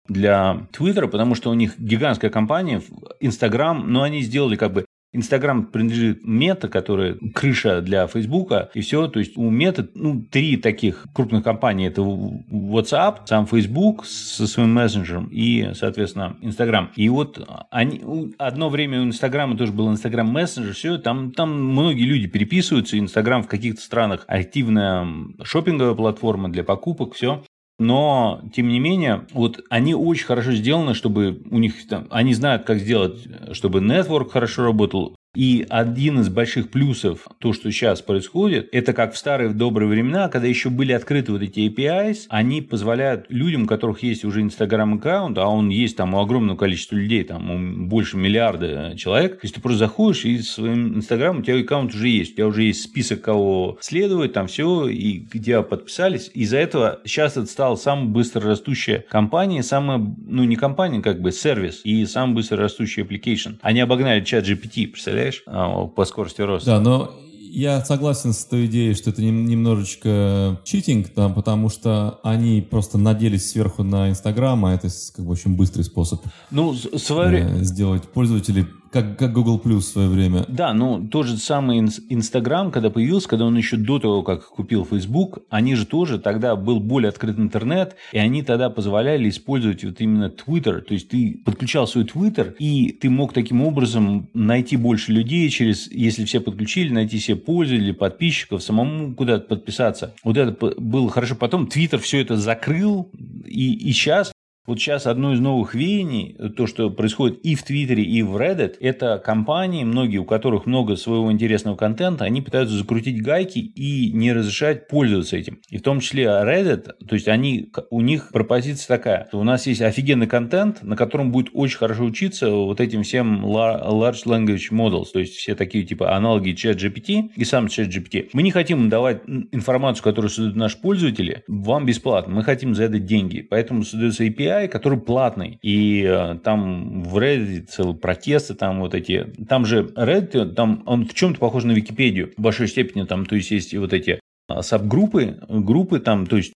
для 0.08 0.68
Twitter, 0.72 1.08
потому 1.08 1.36
что 1.36 1.50
у 1.50 1.54
них 1.54 1.78
гигантская 1.78 2.30
компания, 2.30 2.82
Instagram, 3.20 3.92
но 3.92 4.04
они 4.04 4.22
сделали 4.22 4.56
как 4.56 4.72
бы 4.72 4.86
Инстаграм 5.16 5.66
принадлежит 5.66 6.26
Мета, 6.26 6.68
которая 6.68 7.18
крыша 7.34 7.82
для 7.82 8.08
Фейсбука, 8.08 8.70
и 8.74 8.82
все. 8.82 9.08
То 9.08 9.20
есть 9.20 9.38
у 9.38 9.50
Мета 9.50 9.88
ну, 9.94 10.22
три 10.22 10.58
таких 10.58 11.06
крупных 11.14 11.44
компании. 11.44 11.88
Это 11.88 12.02
WhatsApp, 12.02 13.20
сам 13.26 13.48
Facebook 13.48 14.06
со 14.06 14.48
своим 14.48 14.74
мессенджером 14.74 15.30
и, 15.32 15.72
соответственно, 15.74 16.38
Инстаграм. 16.42 16.92
И 16.96 17.10
вот 17.10 17.48
они, 17.72 18.34
одно 18.38 18.70
время 18.70 19.02
у 19.02 19.06
Инстаграма 19.06 19.58
тоже 19.58 19.72
был 19.72 19.90
Инстаграм 19.90 20.28
мессенджер, 20.28 20.74
все, 20.74 20.98
там, 20.98 21.32
там 21.32 21.52
многие 21.72 22.06
люди 22.06 22.28
переписываются, 22.28 23.00
Инстаграм 23.00 23.44
в 23.44 23.48
каких-то 23.48 23.82
странах 23.82 24.26
активная 24.28 25.08
шопинговая 25.44 25.96
платформа 25.96 26.50
для 26.50 26.64
покупок, 26.64 27.14
все. 27.14 27.44
Но, 27.78 28.42
тем 28.54 28.70
не 28.70 28.80
менее, 28.80 29.28
вот 29.34 29.60
они 29.70 29.94
очень 29.96 30.26
хорошо 30.26 30.54
сделаны, 30.54 30.94
чтобы 30.94 31.42
у 31.52 31.58
них 31.58 31.88
там, 31.88 32.08
они 32.10 32.34
знают, 32.34 32.64
как 32.66 32.80
сделать, 32.80 33.28
чтобы 33.52 33.82
нетворк 33.82 34.32
хорошо 34.32 34.64
работал, 34.64 35.16
и 35.36 35.66
один 35.70 36.20
из 36.20 36.30
больших 36.30 36.70
плюсов, 36.70 37.28
то, 37.40 37.54
что 37.54 37.72
сейчас 37.72 38.02
происходит, 38.02 38.70
это 38.72 38.94
как 38.94 39.14
в 39.14 39.18
старые 39.18 39.50
добрые 39.50 39.90
времена, 39.90 40.30
когда 40.30 40.48
еще 40.48 40.70
были 40.70 40.94
открыты 40.94 41.32
вот 41.32 41.42
эти 41.42 41.60
APIs, 41.68 42.26
они 42.30 42.62
позволяют 42.62 43.26
людям, 43.30 43.64
у 43.64 43.68
которых 43.68 44.04
есть 44.04 44.26
уже 44.26 44.42
Instagram 44.42 44.96
аккаунт, 44.96 45.38
а 45.38 45.48
он 45.48 45.70
есть 45.70 45.98
там 45.98 46.14
у 46.14 46.20
огромного 46.20 46.58
количества 46.58 46.96
людей, 46.96 47.24
там 47.24 47.88
больше 47.88 48.18
миллиарда 48.18 48.96
человек, 48.98 49.40
если 49.44 49.56
ты 49.56 49.62
просто 49.62 49.80
заходишь 49.80 50.26
и 50.26 50.40
своим 50.40 50.98
Instagram, 50.98 51.40
у 51.40 51.42
тебя 51.42 51.60
аккаунт 51.60 51.94
уже 51.94 52.08
есть, 52.08 52.34
у 52.34 52.36
тебя 52.36 52.48
уже 52.48 52.64
есть 52.64 52.84
список, 52.84 53.22
кого 53.22 53.78
следует, 53.82 54.34
там 54.34 54.48
все, 54.48 54.88
и 54.88 55.20
где 55.20 55.62
подписались. 55.62 56.32
Из-за 56.34 56.58
этого 56.58 57.02
сейчас 57.06 57.38
это 57.38 57.46
стало 57.48 57.76
самой 57.76 58.08
быстро 58.08 58.42
растущая 58.42 59.06
компания, 59.10 59.64
самая, 59.64 59.98
ну 59.98 60.44
не 60.44 60.56
компания, 60.56 61.02
как 61.02 61.22
бы 61.22 61.32
сервис, 61.32 61.82
и 61.84 62.06
самый 62.06 62.36
быстро 62.36 62.58
растущий 62.58 63.04
application. 63.04 63.58
Они 63.62 63.80
обогнали 63.82 64.24
чат 64.24 64.48
GPT, 64.48 64.88
представляешь? 64.88 65.25
Представляешь, 65.32 65.44
а, 65.48 65.88
по 65.88 66.06
скорости 66.06 66.42
роста. 66.42 66.72
Да, 66.72 66.80
но 66.80 67.12
я 67.56 67.84
согласен 67.86 68.34
с 68.34 68.44
той 68.46 68.66
идеей, 68.66 68.94
что 68.96 69.12
это 69.12 69.22
немножечко 69.22 70.60
читинг, 70.64 71.10
там, 71.10 71.34
потому 71.34 71.70
что 71.70 72.20
они 72.24 72.62
просто 72.62 72.98
наделись 72.98 73.50
сверху 73.50 73.84
на 73.84 74.10
Инстаграм, 74.10 74.64
а 74.66 74.74
это 74.74 74.90
как 75.16 75.26
бы 75.26 75.32
очень 75.32 75.56
быстрый 75.56 75.84
способ 75.84 76.22
ну, 76.52 76.74
свое... 76.74 77.64
сделать 77.64 78.04
пользователей 78.04 78.66
как, 78.96 79.18
как 79.18 79.34
Google 79.34 79.60
Plus 79.62 79.80
в 79.80 79.84
свое 79.84 80.08
время. 80.08 80.46
Да, 80.48 80.74
ну 80.74 81.06
тот 81.06 81.26
же 81.28 81.36
самый 81.36 81.80
Инстаграм, 81.80 82.72
когда 82.72 82.90
появился, 82.90 83.28
когда 83.28 83.44
он 83.44 83.58
еще 83.58 83.76
до 83.76 84.00
того, 84.00 84.24
как 84.24 84.48
купил 84.48 84.86
Facebook, 84.86 85.40
они 85.50 85.76
же 85.76 85.86
тоже 85.86 86.18
тогда 86.18 86.56
был 86.56 86.80
более 86.80 87.10
открыт 87.10 87.38
интернет, 87.38 87.98
и 88.14 88.18
они 88.18 88.42
тогда 88.42 88.70
позволяли 88.70 89.28
использовать 89.28 89.84
вот 89.84 90.00
именно 90.00 90.32
Twitter. 90.32 90.80
То 90.80 90.94
есть 90.94 91.10
ты 91.10 91.42
подключал 91.44 91.88
свой 91.88 92.06
Twitter, 92.06 92.56
и 92.58 92.94
ты 92.94 93.10
мог 93.10 93.34
таким 93.34 93.64
образом 93.64 94.30
найти 94.34 94.78
больше 94.78 95.12
людей 95.12 95.50
через, 95.50 95.92
если 95.92 96.24
все 96.24 96.40
подключили, 96.40 96.94
найти 96.94 97.20
себе 97.20 97.36
пользователей, 97.36 97.94
подписчиков, 97.94 98.64
самому 98.64 99.14
куда-то 99.14 99.46
подписаться. 99.46 100.16
Вот 100.24 100.38
это 100.38 100.56
было 100.80 101.10
хорошо. 101.10 101.36
Потом 101.36 101.66
Twitter 101.66 101.98
все 101.98 102.22
это 102.22 102.38
закрыл, 102.38 103.10
и, 103.46 103.74
и 103.74 103.92
сейчас 103.92 104.32
вот 104.66 104.80
сейчас 104.80 105.08
одно 105.08 105.34
из 105.34 105.40
новых 105.40 105.76
веяний, 105.76 106.36
то, 106.56 106.68
что 106.68 106.90
происходит 106.90 107.40
и 107.44 107.56
в 107.56 107.64
Твиттере, 107.64 108.04
и 108.04 108.24
в 108.24 108.38
Reddit, 108.38 108.76
это 108.80 109.22
компании, 109.24 109.84
многие, 109.84 110.18
у 110.18 110.26
которых 110.26 110.66
много 110.66 110.96
своего 110.96 111.32
интересного 111.32 111.76
контента, 111.76 112.26
они 112.26 112.42
пытаются 112.42 112.76
закрутить 112.76 113.22
гайки 113.22 113.60
и 113.60 114.12
не 114.12 114.34
разрешать 114.34 114.88
пользоваться 114.88 115.38
этим. 115.38 115.60
И 115.70 115.78
в 115.78 115.82
том 115.82 116.00
числе 116.00 116.26
Reddit, 116.26 116.94
то 117.08 117.16
есть 117.16 117.28
они, 117.28 117.70
у 117.90 118.02
них 118.02 118.30
пропозиция 118.32 118.88
такая, 118.88 119.26
что 119.28 119.40
у 119.40 119.44
нас 119.44 119.68
есть 119.68 119.82
офигенный 119.82 120.28
контент, 120.28 120.84
на 120.84 120.96
котором 120.96 121.32
будет 121.32 121.50
очень 121.54 121.78
хорошо 121.78 122.04
учиться 122.04 122.50
вот 122.50 122.80
этим 122.82 123.04
всем 123.04 123.46
large 123.46 124.26
language 124.26 124.72
models, 124.72 125.08
то 125.14 125.20
есть 125.20 125.36
все 125.36 125.56
такие 125.56 125.84
типа 125.84 126.16
аналоги 126.16 126.52
чат 126.52 126.78
GPT 126.78 127.32
и 127.36 127.46
сам 127.46 127.68
чат 127.68 127.88
GPT. 127.88 128.30
Мы 128.34 128.44
не 128.44 128.52
хотим 128.52 128.90
давать 128.90 129.22
информацию, 129.52 130.04
которую 130.04 130.30
создают 130.30 130.56
наши 130.56 130.78
пользователи, 130.80 131.44
вам 131.48 131.86
бесплатно. 131.86 132.34
Мы 132.34 132.44
хотим 132.44 132.76
за 132.76 132.84
это 132.84 133.00
деньги. 133.00 133.42
Поэтому 133.42 133.84
создается 133.84 134.26
API, 134.26 134.55
API, 134.56 134.68
который 134.68 135.00
платный. 135.00 135.60
И 135.62 136.04
э, 136.04 136.38
там 136.44 137.04
в 137.04 137.18
Reddit 137.18 137.68
целые 137.68 137.96
протесты, 137.96 138.54
там 138.56 138.80
вот 138.80 138.94
эти... 138.94 139.34
Там 139.48 139.66
же 139.66 139.84
Reddit, 139.96 140.54
там 140.54 140.84
он 140.86 141.08
в 141.08 141.14
чем-то 141.14 141.40
похож 141.40 141.64
на 141.64 141.72
Википедию 141.72 142.34
в 142.38 142.42
большой 142.42 142.68
степени. 142.68 143.06
Там, 143.06 143.26
то 143.26 143.36
есть, 143.36 143.52
есть 143.52 143.74
вот 143.76 143.94
эти 143.94 144.20
а, 144.48 144.62
сабгруппы, 144.62 145.40
группы 145.50 146.00
там, 146.00 146.28
то 146.28 146.38
есть 146.38 146.54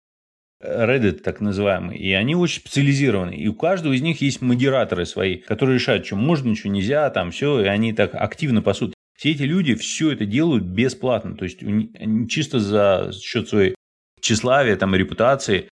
Reddit 0.63 1.21
так 1.21 1.39
называемый, 1.39 1.97
и 1.97 2.11
они 2.13 2.35
очень 2.35 2.59
специализированы. 2.59 3.31
И 3.31 3.47
у 3.47 3.53
каждого 3.53 3.93
из 3.93 4.01
них 4.01 4.21
есть 4.21 4.41
модераторы 4.41 5.05
свои, 5.05 5.37
которые 5.37 5.75
решают, 5.75 6.05
что 6.05 6.15
можно, 6.15 6.55
что 6.55 6.69
нельзя, 6.69 7.09
там 7.09 7.31
все, 7.31 7.61
и 7.61 7.67
они 7.67 7.93
так 7.93 8.13
активно 8.13 8.61
пасут. 8.61 8.93
Все 9.17 9.31
эти 9.31 9.43
люди 9.43 9.75
все 9.75 10.11
это 10.11 10.25
делают 10.25 10.63
бесплатно, 10.63 11.35
то 11.35 11.43
есть 11.43 11.59
чисто 12.29 12.59
за 12.59 13.11
счет 13.13 13.49
своей 13.49 13.75
тщеславия, 14.21 14.75
там, 14.75 14.95
репутации, 14.95 15.69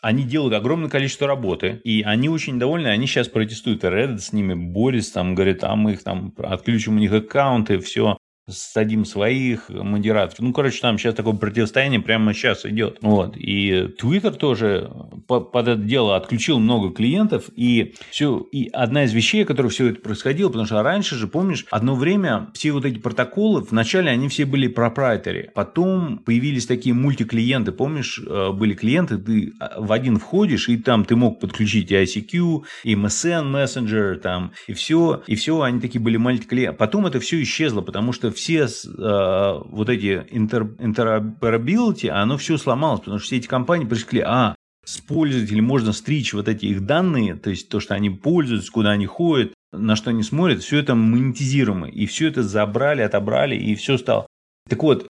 они 0.00 0.24
делают 0.24 0.54
огромное 0.54 0.88
количество 0.88 1.26
работы, 1.26 1.80
и 1.84 2.02
они 2.02 2.28
очень 2.28 2.58
довольны, 2.58 2.88
они 2.88 3.06
сейчас 3.06 3.28
протестуют, 3.28 3.84
Reddit 3.84 4.18
с 4.18 4.32
ними 4.32 4.54
борется, 4.54 5.14
там, 5.14 5.34
говорит, 5.34 5.62
а 5.64 5.76
мы 5.76 5.92
их 5.92 6.02
там 6.02 6.34
отключим 6.38 6.96
у 6.96 6.98
них 6.98 7.12
аккаунты, 7.12 7.78
все, 7.78 8.16
садим 8.50 9.04
своих 9.04 9.68
модераторов. 9.68 10.40
Ну, 10.40 10.52
короче, 10.52 10.80
там 10.80 10.98
сейчас 10.98 11.14
такое 11.14 11.34
противостояние 11.34 12.00
прямо 12.00 12.34
сейчас 12.34 12.64
идет. 12.66 12.98
Вот. 13.00 13.36
И 13.36 13.88
Twitter 14.00 14.32
тоже 14.32 14.90
под 15.26 15.68
это 15.68 15.76
дело 15.76 16.16
отключил 16.16 16.58
много 16.58 16.92
клиентов, 16.92 17.50
и 17.54 17.94
все, 18.10 18.38
и 18.52 18.68
одна 18.72 19.04
из 19.04 19.12
вещей, 19.12 19.44
которая 19.44 19.70
все 19.70 19.88
это 19.88 20.00
происходило, 20.00 20.48
потому 20.48 20.66
что 20.66 20.82
раньше 20.82 21.16
же, 21.16 21.26
помнишь, 21.26 21.66
одно 21.70 21.94
время 21.94 22.48
все 22.54 22.72
вот 22.72 22.84
эти 22.84 22.98
протоколы, 22.98 23.64
вначале 23.68 24.10
они 24.10 24.28
все 24.28 24.44
были 24.44 24.68
пропрайтери, 24.68 25.50
потом 25.54 26.18
появились 26.18 26.66
такие 26.66 26.94
мультиклиенты, 26.94 27.72
помнишь, 27.72 28.20
э, 28.24 28.52
были 28.52 28.74
клиенты, 28.74 29.18
ты 29.18 29.52
а, 29.60 29.80
в 29.80 29.92
один 29.92 30.18
входишь, 30.18 30.68
и 30.68 30.76
там 30.76 31.04
ты 31.04 31.16
мог 31.16 31.40
подключить 31.40 31.90
и 31.90 31.94
ICQ, 31.94 32.62
и 32.84 32.94
MSN 32.94 33.52
Messenger, 33.52 34.16
там, 34.16 34.52
и 34.66 34.72
все, 34.72 35.22
и 35.26 35.34
все, 35.34 35.60
они 35.62 35.80
такие 35.80 36.00
были 36.00 36.16
мультиклиенты. 36.16 36.76
Потом 36.76 37.06
это 37.06 37.20
все 37.20 37.40
исчезло, 37.42 37.80
потому 37.80 38.12
что 38.12 38.30
все 38.40 38.64
э, 38.64 39.60
вот 39.64 39.88
эти 39.88 40.24
интер, 40.30 40.64
interoperability, 40.64 42.08
оно 42.08 42.38
все 42.38 42.56
сломалось, 42.56 43.00
потому 43.00 43.18
что 43.18 43.26
все 43.26 43.36
эти 43.36 43.46
компании 43.46 43.84
пришли, 43.84 44.20
а, 44.20 44.54
с 44.84 44.98
пользователей 44.98 45.60
можно 45.60 45.92
стричь 45.92 46.32
вот 46.32 46.48
эти 46.48 46.66
их 46.66 46.86
данные, 46.86 47.36
то 47.36 47.50
есть 47.50 47.68
то, 47.68 47.80
что 47.80 47.94
они 47.94 48.10
пользуются, 48.10 48.72
куда 48.72 48.90
они 48.90 49.06
ходят, 49.06 49.52
на 49.72 49.94
что 49.94 50.10
они 50.10 50.22
смотрят, 50.22 50.62
все 50.62 50.78
это 50.78 50.94
монетизируемо. 50.94 51.88
И 51.88 52.06
все 52.06 52.28
это 52.28 52.42
забрали, 52.42 53.02
отобрали, 53.02 53.54
и 53.54 53.74
все 53.74 53.98
стало. 53.98 54.26
Так 54.68 54.82
вот, 54.82 55.06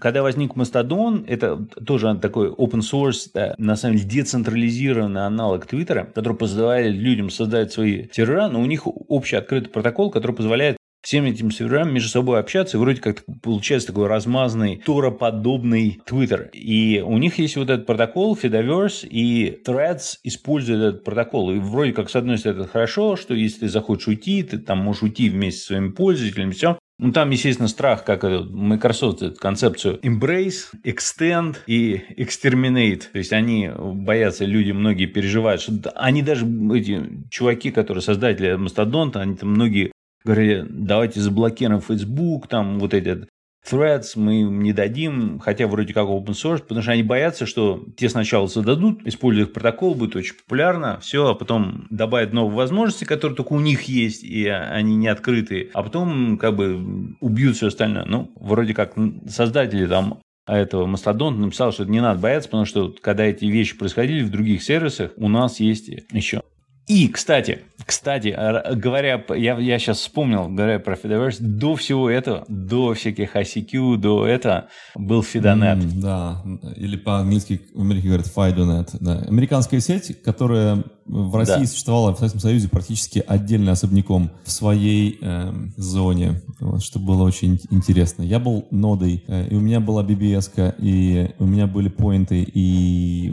когда 0.00 0.22
возник 0.22 0.56
Мастодон, 0.56 1.24
это 1.28 1.64
тоже 1.86 2.18
такой 2.20 2.48
open 2.50 2.80
source, 2.80 3.30
да, 3.32 3.54
на 3.56 3.76
самом 3.76 3.96
деле 3.96 4.08
децентрализированный 4.08 5.24
аналог 5.24 5.66
Твиттера, 5.66 6.04
который 6.04 6.36
позволяет 6.36 6.96
людям 6.96 7.30
создать 7.30 7.72
свои 7.72 8.08
сервера, 8.10 8.48
но 8.48 8.60
у 8.60 8.66
них 8.66 8.82
общий 8.84 9.36
открытый 9.36 9.70
протокол, 9.70 10.10
который 10.10 10.34
позволяет 10.34 10.76
всем 11.12 11.26
этим 11.26 11.50
серверам 11.50 11.92
между 11.92 12.08
собой 12.08 12.40
общаться, 12.40 12.78
и 12.78 12.80
вроде 12.80 13.02
как 13.02 13.22
получается 13.42 13.88
такой 13.88 14.06
размазанный, 14.06 14.82
тороподобный 14.82 16.00
Twitter. 16.08 16.48
И 16.54 17.02
у 17.04 17.18
них 17.18 17.38
есть 17.38 17.56
вот 17.56 17.68
этот 17.68 17.84
протокол 17.84 18.34
Fediverse, 18.34 19.06
и 19.06 19.58
Threads 19.62 20.16
использует 20.24 20.80
этот 20.80 21.04
протокол. 21.04 21.52
И 21.52 21.58
вроде 21.58 21.92
как, 21.92 22.08
с 22.08 22.16
одной 22.16 22.38
стороны, 22.38 22.62
это 22.62 22.70
хорошо, 22.70 23.16
что 23.16 23.34
если 23.34 23.60
ты 23.60 23.68
захочешь 23.68 24.08
уйти, 24.08 24.42
ты 24.42 24.56
там 24.56 24.78
можешь 24.78 25.02
уйти 25.02 25.28
вместе 25.28 25.60
со 25.60 25.66
своими 25.66 25.90
пользователями, 25.90 26.52
все. 26.52 26.78
Ну, 26.98 27.12
там, 27.12 27.30
естественно, 27.30 27.68
страх, 27.68 28.04
как 28.04 28.22
Microsoft 28.22 29.22
эту 29.22 29.38
концепцию 29.38 29.98
embrace, 30.02 30.68
extend 30.84 31.56
и 31.66 32.00
exterminate. 32.16 33.02
То 33.12 33.18
есть, 33.18 33.32
они 33.32 33.70
боятся, 33.76 34.46
люди 34.46 34.70
многие 34.70 35.06
переживают, 35.06 35.60
что 35.60 35.90
они 35.96 36.22
даже, 36.22 36.46
эти 36.74 37.02
чуваки, 37.28 37.70
которые 37.70 38.02
создатели 38.02 38.54
Мастодонта, 38.54 39.20
они 39.20 39.36
там 39.36 39.50
многие 39.50 39.91
говорили, 40.24 40.66
давайте 40.68 41.20
заблокируем 41.20 41.80
Facebook, 41.80 42.48
там 42.48 42.78
вот 42.78 42.94
эти 42.94 43.26
threads 43.68 44.12
мы 44.16 44.42
им 44.42 44.62
не 44.62 44.72
дадим, 44.72 45.38
хотя 45.38 45.66
вроде 45.66 45.94
как 45.94 46.06
open 46.06 46.32
source, 46.32 46.62
потому 46.62 46.82
что 46.82 46.92
они 46.92 47.02
боятся, 47.02 47.46
что 47.46 47.84
те 47.96 48.08
сначала 48.08 48.48
зададут, 48.48 49.06
используют 49.06 49.50
их 49.50 49.54
протокол, 49.54 49.94
будет 49.94 50.16
очень 50.16 50.34
популярно, 50.34 50.98
все, 51.00 51.28
а 51.28 51.34
потом 51.34 51.86
добавят 51.90 52.32
новые 52.32 52.56
возможности, 52.56 53.04
которые 53.04 53.36
только 53.36 53.52
у 53.52 53.60
них 53.60 53.82
есть, 53.82 54.24
и 54.24 54.46
они 54.46 54.96
не 54.96 55.08
открытые, 55.08 55.68
а 55.74 55.82
потом 55.82 56.38
как 56.38 56.56
бы 56.56 57.14
убьют 57.20 57.56
все 57.56 57.68
остальное. 57.68 58.04
Ну, 58.04 58.32
вроде 58.36 58.74
как 58.74 58.94
создатели 59.28 59.86
там 59.86 60.20
этого 60.46 60.86
Мастодонта 60.86 61.40
написал, 61.40 61.72
что 61.72 61.84
не 61.84 62.00
надо 62.00 62.20
бояться, 62.20 62.48
потому 62.48 62.64
что 62.64 62.92
когда 63.00 63.24
эти 63.24 63.44
вещи 63.44 63.78
происходили 63.78 64.24
в 64.24 64.30
других 64.30 64.62
сервисах, 64.62 65.12
у 65.16 65.28
нас 65.28 65.60
есть 65.60 65.88
еще. 66.10 66.42
И, 66.88 67.08
кстати, 67.08 67.60
кстати, 67.86 68.28
говоря, 68.74 69.24
я, 69.36 69.58
я 69.58 69.78
сейчас 69.78 69.98
вспомнил, 69.98 70.48
говоря 70.48 70.78
про 70.78 70.94
Fediverse, 70.94 71.36
до 71.40 71.76
всего 71.76 72.10
этого, 72.10 72.44
до 72.48 72.94
всяких 72.94 73.36
ICQ, 73.36 73.96
до 73.96 74.26
этого 74.26 74.68
был 74.96 75.22
Fidonet. 75.22 75.78
Mm, 75.78 76.00
да, 76.00 76.42
или 76.76 76.96
по-английски 76.96 77.60
в 77.74 77.80
Америке 77.80 78.08
говорят 78.08 78.26
FidoNet. 78.26 78.96
Да. 79.00 79.20
Американская 79.28 79.80
сеть, 79.80 80.22
которая 80.22 80.82
в 81.06 81.36
России 81.36 81.60
да. 81.60 81.66
существовала 81.66 82.14
в 82.14 82.18
Советском 82.18 82.40
Союзе 82.40 82.68
практически 82.68 83.22
отдельно 83.26 83.72
особняком 83.72 84.30
в 84.44 84.50
своей 84.50 85.18
э, 85.20 85.52
зоне, 85.76 86.42
вот, 86.60 86.82
что 86.82 86.98
было 86.98 87.22
очень 87.24 87.60
интересно. 87.70 88.22
Я 88.22 88.38
был 88.38 88.66
нодой, 88.70 89.24
э, 89.26 89.48
и 89.48 89.54
у 89.54 89.60
меня 89.60 89.80
была 89.80 90.02
BBS, 90.02 90.74
и 90.78 91.30
у 91.38 91.44
меня 91.44 91.66
были 91.66 91.88
поинты, 91.88 92.42
и 92.42 93.32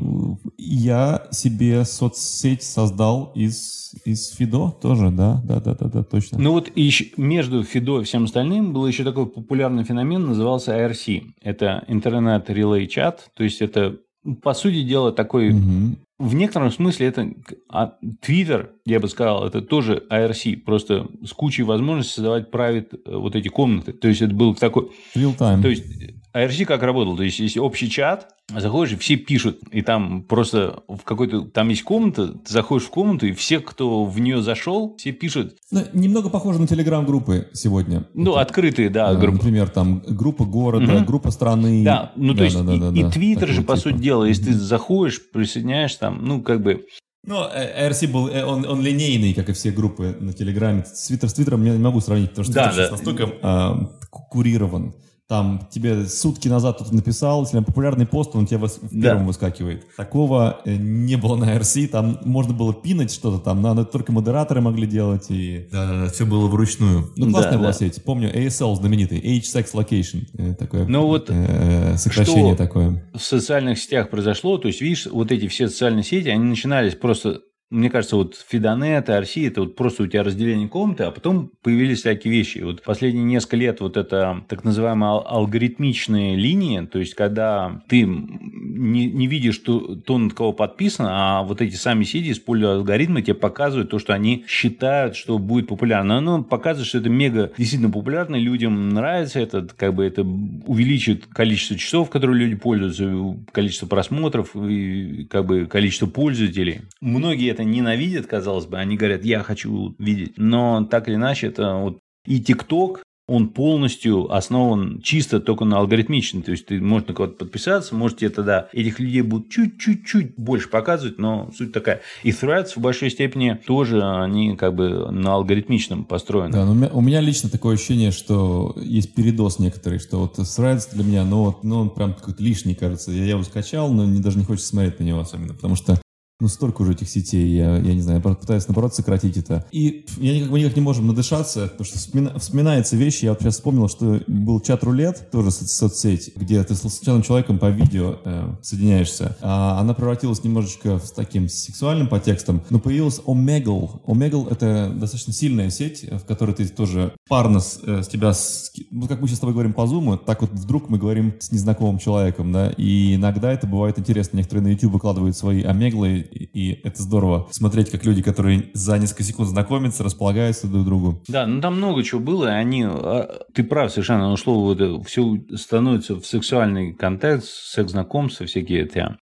я 0.57 1.27
себе 1.31 1.85
соцсеть 1.85 2.63
создал 2.63 3.31
из, 3.35 3.93
из 4.05 4.29
Фидо 4.29 4.71
тоже, 4.81 5.09
да, 5.11 5.41
да, 5.43 5.59
да, 5.59 5.75
да, 5.75 5.87
да, 5.87 6.03
точно. 6.03 6.39
Ну 6.39 6.51
вот 6.51 6.69
и 6.73 6.81
еще 6.81 7.07
между 7.17 7.63
Фидо 7.63 8.01
и 8.01 8.03
всем 8.03 8.25
остальным 8.25 8.73
был 8.73 8.85
еще 8.87 9.03
такой 9.03 9.25
популярный 9.27 9.83
феномен, 9.83 10.25
назывался 10.25 10.77
IRC. 10.77 11.23
Это 11.41 11.83
интернет 11.87 12.49
релей 12.49 12.87
чат, 12.87 13.29
то 13.35 13.43
есть 13.43 13.61
это 13.61 13.97
по 14.41 14.53
сути 14.53 14.83
дела 14.83 15.11
такой 15.11 15.51
угу. 15.51 15.95
В 16.19 16.35
некотором 16.35 16.69
смысле 16.69 17.07
это 17.07 17.31
а, 17.69 17.93
Twitter, 18.21 18.71
я 18.85 18.99
бы 18.99 19.07
сказал, 19.07 19.47
это 19.47 19.61
тоже 19.61 20.03
IRC, 20.11 20.57
просто 20.57 21.07
с 21.25 21.31
кучей 21.31 21.63
возможностей 21.63 22.15
создавать 22.15 22.51
правит 22.51 22.93
э, 22.93 23.15
вот 23.15 23.37
эти 23.37 23.47
комнаты. 23.47 23.93
То 23.93 24.09
есть 24.09 24.21
это 24.21 24.35
был 24.35 24.53
такой... 24.53 24.91
Real 25.15 25.33
time. 25.37 25.61
То 25.61 25.69
есть 25.69 25.85
IRC 26.33 26.65
как 26.65 26.83
работал? 26.83 27.17
То 27.17 27.23
есть, 27.23 27.39
есть 27.39 27.57
общий 27.57 27.89
чат, 27.89 28.27
заходишь, 28.55 28.93
и 28.93 28.97
все 28.97 29.15
пишут, 29.15 29.59
и 29.71 29.81
там 29.81 30.23
просто 30.23 30.83
в 30.87 30.99
какой-то... 31.03 31.41
Там 31.41 31.69
есть 31.69 31.83
комната, 31.83 32.29
ты 32.29 32.53
заходишь 32.53 32.87
в 32.87 32.89
комнату, 32.91 33.25
и 33.25 33.31
все, 33.31 33.59
кто 33.59 34.05
в 34.05 34.19
нее 34.19 34.41
зашел, 34.41 34.95
все 34.97 35.11
пишут. 35.11 35.55
Ну, 35.71 35.81
немного 35.93 36.29
похоже 36.29 36.59
на 36.59 36.67
телеграм-группы 36.67 37.49
сегодня. 37.53 38.05
Ну, 38.13 38.31
Это, 38.31 38.41
открытые, 38.41 38.89
да. 38.89 39.13
Группы. 39.15 39.37
Например, 39.37 39.69
там 39.69 40.03
группа 40.07 40.45
города, 40.45 40.97
угу. 40.97 41.05
группа 41.05 41.31
страны. 41.31 41.83
Да, 41.83 42.11
ну, 42.15 42.33
да, 42.33 42.39
то 42.39 42.43
есть, 42.43 42.57
да, 42.57 42.63
да, 42.63 42.73
и, 42.73 42.79
да, 43.01 43.07
и 43.07 43.11
Твиттер 43.11 43.47
же, 43.49 43.61
типа. 43.61 43.73
по 43.73 43.79
сути 43.79 43.97
дела, 43.97 44.25
если 44.25 44.45
ты 44.45 44.53
заходишь, 44.53 45.21
присоединяешься 45.31 45.99
там, 45.99 46.23
ну, 46.23 46.41
как 46.41 46.61
бы... 46.61 46.85
Ну, 47.25 47.35
RC 47.35 48.07
был, 48.07 48.29
э, 48.29 48.45
он, 48.45 48.65
он 48.65 48.81
линейный, 48.81 49.33
как 49.33 49.49
и 49.49 49.53
все 49.53 49.71
группы 49.71 50.15
на 50.19 50.31
Телеграме. 50.31 50.85
С 50.85 51.07
Твиттером 51.07 51.65
я 51.65 51.73
не 51.73 51.79
могу 51.79 51.99
сравнить, 51.99 52.29
потому 52.29 52.45
что 52.45 52.53
да, 52.53 52.69
Твиттер 52.69 52.85
да. 52.85 52.91
настолько 52.91 53.29
а, 53.41 53.89
курирован 54.09 54.95
там 55.29 55.67
тебе 55.69 56.07
сутки 56.07 56.47
назад 56.47 56.77
кто-то 56.77 56.95
написал, 56.95 57.43
если 57.43 57.59
популярный 57.59 58.07
пост, 58.07 58.35
он 58.35 58.47
тебе 58.47 58.57
в 58.57 58.89
первом 58.89 59.19
да. 59.19 59.23
выскакивает. 59.25 59.85
Такого 59.95 60.59
э, 60.65 60.75
не 60.75 61.17
было 61.17 61.35
на 61.35 61.55
RC, 61.55 61.87
там 61.87 62.19
можно 62.25 62.51
было 62.51 62.73
пинать 62.73 63.13
что-то 63.13 63.37
там, 63.37 63.61
надо 63.61 63.85
только 63.85 64.11
модераторы 64.11 64.59
могли 64.61 64.87
делать, 64.87 65.27
и 65.29 65.67
да, 65.71 66.07
все 66.07 66.25
было 66.25 66.47
вручную. 66.47 67.11
Ну, 67.15 67.29
классная 67.29 67.53
да, 67.53 67.57
была 67.59 67.67
да. 67.67 67.73
сеть. 67.73 68.03
Помню, 68.03 68.35
ASL 68.35 68.75
знаменитый, 68.75 69.19
Age 69.19 69.43
Sex 69.43 69.73
Location, 69.75 70.25
э, 70.35 70.55
такое 70.55 70.87
ну, 70.87 71.05
вот 71.05 71.29
э, 71.29 71.95
сокращение 71.97 72.55
что 72.55 72.63
такое. 72.63 73.03
в 73.13 73.21
социальных 73.21 73.77
сетях 73.77 74.09
произошло, 74.09 74.57
то 74.57 74.67
есть, 74.67 74.81
видишь, 74.81 75.05
вот 75.05 75.31
эти 75.31 75.47
все 75.47 75.69
социальные 75.69 76.05
сети, 76.05 76.29
они 76.29 76.45
начинались 76.45 76.95
просто 76.95 77.41
мне 77.69 77.89
кажется, 77.89 78.15
вот 78.15 78.35
Фидонет 78.35 79.09
и 79.09 79.11
Арси– 79.11 79.43
это 79.47 79.61
вот 79.61 79.75
просто 79.75 80.03
у 80.03 80.07
тебя 80.07 80.23
разделение 80.23 80.67
комнаты, 80.67 81.03
а 81.03 81.11
потом 81.11 81.51
появились 81.61 81.99
всякие 81.99 82.33
вещи. 82.33 82.59
Вот 82.59 82.81
последние 82.81 83.23
несколько 83.23 83.57
лет 83.57 83.79
вот 83.79 83.95
это 83.95 84.43
так 84.47 84.63
называемые 84.63 85.19
алгоритмичные 85.19 86.35
линии, 86.35 86.81
то 86.85 86.97
есть 86.99 87.13
когда 87.13 87.83
ты 87.87 88.03
не, 88.03 89.05
не 89.05 89.27
видишь, 89.27 89.55
что, 89.55 89.95
то, 89.95 90.17
над 90.17 90.33
кого 90.33 90.53
подписано, 90.53 91.09
а 91.11 91.43
вот 91.43 91.61
эти 91.61 91.75
сами 91.75 92.05
сети, 92.05 92.31
используя 92.31 92.75
алгоритмы, 92.75 93.21
тебе 93.21 93.35
показывают 93.35 93.91
то, 93.91 93.99
что 93.99 94.13
они 94.13 94.45
считают, 94.47 95.15
что 95.15 95.37
будет 95.37 95.67
популярно. 95.67 96.17
Оно 96.17 96.43
показывает, 96.43 96.87
что 96.87 96.97
это 96.97 97.09
мега 97.09 97.51
действительно 97.57 97.91
популярно, 97.91 98.35
людям 98.35 98.89
нравится 98.89 99.39
это, 99.39 99.67
как 99.77 99.93
бы 99.93 100.05
это 100.05 100.23
увеличит 100.23 101.25
количество 101.27 101.77
часов, 101.77 102.09
которые 102.09 102.39
люди 102.39 102.55
пользуются, 102.55 103.37
количество 103.51 103.85
просмотров 103.85 104.55
и 104.55 105.27
как 105.29 105.45
бы 105.45 105.65
количество 105.65 106.07
пользователей. 106.07 106.81
Многие 107.01 107.51
это 107.51 107.58
ненавидят, 107.63 108.27
казалось 108.27 108.65
бы, 108.65 108.77
они 108.77 108.97
говорят, 108.97 109.23
я 109.25 109.43
хочу 109.43 109.95
видеть. 109.97 110.33
Но 110.37 110.85
так 110.89 111.07
или 111.07 111.15
иначе, 111.15 111.47
это 111.47 111.75
вот 111.75 111.99
и 112.25 112.39
ТикТок, 112.39 113.03
он 113.29 113.49
полностью 113.49 114.33
основан 114.33 115.01
чисто 115.01 115.39
только 115.39 115.63
на 115.63 115.77
алгоритмичном. 115.77 116.41
То 116.41 116.51
есть, 116.51 116.65
ты 116.65 116.81
можешь 116.81 117.07
на 117.07 117.13
кого-то 117.13 117.35
подписаться, 117.35 117.93
можете 117.93 118.29
тогда 118.29 118.69
этих 118.73 118.99
людей 118.99 119.21
будут 119.21 119.49
чуть-чуть 119.49 120.35
больше 120.35 120.67
показывать, 120.67 121.19
но 121.19 121.51
суть 121.55 121.71
такая. 121.71 122.01
И 122.23 122.31
Threads 122.31 122.71
в 122.75 122.79
большой 122.79 123.11
степени 123.11 123.57
тоже 123.65 124.03
они 124.03 124.55
как 124.55 124.73
бы 124.73 125.11
на 125.11 125.35
алгоритмичном 125.35 126.05
построены. 126.05 126.51
Да, 126.51 126.65
но 126.65 126.71
у 126.71 126.75
меня, 126.75 126.89
у 126.91 127.01
меня 127.01 127.21
лично 127.21 127.49
такое 127.49 127.75
ощущение, 127.75 128.11
что 128.11 128.75
есть 128.77 129.13
передоз 129.13 129.59
некоторый, 129.59 129.99
что 129.99 130.17
вот 130.19 130.39
Threads 130.39 130.89
для 130.93 131.03
меня, 131.03 131.23
ну, 131.23 131.43
вот, 131.43 131.63
ну 131.63 131.81
он 131.81 131.89
прям 131.91 132.15
какой-то 132.15 132.41
лишний, 132.41 132.73
кажется. 132.73 133.11
Я 133.11 133.25
его 133.25 133.43
скачал, 133.43 133.93
но 133.93 134.05
не, 134.05 134.19
даже 134.19 134.39
не 134.39 134.45
хочется 134.45 134.69
смотреть 134.69 134.99
на 134.99 135.03
него 135.03 135.19
особенно, 135.19 135.53
потому 135.53 135.75
что 135.75 135.99
ну, 136.39 136.47
столько 136.47 136.83
уже 136.83 136.93
этих 136.93 137.09
сетей, 137.09 137.47
я, 137.49 137.77
я 137.77 137.93
не 137.93 138.01
знаю, 138.01 138.21
я 138.23 138.33
пытаюсь, 138.33 138.67
наоборот, 138.67 138.95
сократить 138.95 139.35
это. 139.35 139.65
И 139.71 140.05
я 140.17 140.35
никак, 140.35 140.49
мы 140.49 140.59
никак 140.61 140.75
не 140.75 140.81
можем 140.81 141.07
надышаться, 141.07 141.63
потому 141.67 141.85
что 141.85 141.97
вспомина, 141.97 142.39
вспоминается 142.39 142.95
вещи, 142.95 143.25
я 143.25 143.31
вот 143.31 143.41
сейчас 143.41 143.55
вспомнил, 143.55 143.89
что 143.89 144.21
был 144.27 144.61
чат-рулет, 144.61 145.31
тоже 145.31 145.51
со 145.51 145.67
соцсеть, 145.67 146.31
где 146.37 146.63
ты 146.63 146.75
с 146.75 146.79
случайным 146.79 147.23
человеком 147.23 147.59
по 147.59 147.69
видео 147.69 148.19
э, 148.23 148.55
соединяешься. 148.61 149.35
А 149.41 149.79
она 149.81 149.93
превратилась 149.93 150.41
немножечко 150.43 150.97
в 150.97 151.11
таким 151.11 151.49
сексуальным 151.49 152.07
подтекстом, 152.07 152.63
но 152.69 152.79
появилась 152.79 153.19
Omegle. 153.25 154.01
Omegle— 154.05 154.49
это 154.51 154.93
достаточно 154.95 155.33
сильная 155.33 155.69
сеть, 155.69 156.05
в 156.09 156.25
которой 156.25 156.55
ты 156.55 156.65
тоже 156.69 157.13
парно 157.27 157.59
с, 157.59 157.81
э, 157.83 158.01
с 158.01 158.07
тебя, 158.07 158.33
с, 158.33 158.71
ну, 158.91 159.07
как 159.09 159.19
мы 159.19 159.27
сейчас 159.27 159.37
с 159.37 159.41
тобой 159.41 159.53
говорим 159.53 159.73
по 159.73 159.81
Zoom, 159.81 160.17
так 160.25 160.39
вот 160.39 160.51
вдруг 160.51 160.89
мы 160.89 160.97
говорим 160.97 161.33
с 161.39 161.51
незнакомым 161.51 161.99
человеком, 161.99 162.53
да, 162.53 162.69
и 162.69 163.15
иногда 163.15 163.51
это 163.51 163.67
бывает 163.67 163.99
интересно. 163.99 164.37
Некоторые 164.37 164.63
на 164.63 164.67
YouTube 164.69 164.93
выкладывают 164.93 165.35
свои 165.35 165.63
Омеглы, 165.63 166.28
и 166.31 166.79
это 166.83 167.01
здорово 167.01 167.47
смотреть, 167.51 167.89
как 167.91 168.05
люди, 168.05 168.21
которые 168.21 168.69
за 168.73 168.97
несколько 168.97 169.23
секунд 169.23 169.49
знакомятся, 169.49 170.03
располагаются 170.03 170.67
друг 170.67 170.83
к 170.83 170.85
другу. 170.85 171.23
Да, 171.27 171.45
ну 171.45 171.61
там 171.61 171.77
много 171.77 172.03
чего 172.03 172.19
было, 172.21 172.47
и 172.47 172.51
они, 172.51 172.83
а, 172.85 173.45
ты 173.53 173.63
прав 173.63 173.91
совершенно, 173.91 174.25
оно 174.25 174.37
шло 174.37 174.59
вот 174.61 174.79
это, 174.81 175.01
все 175.03 175.41
становится 175.55 176.15
в 176.15 176.25
сексуальный 176.25 176.93
контекст, 176.93 177.49
секс-знакомства, 177.71 178.45
всякие 178.45 178.81
это. 178.81 179.17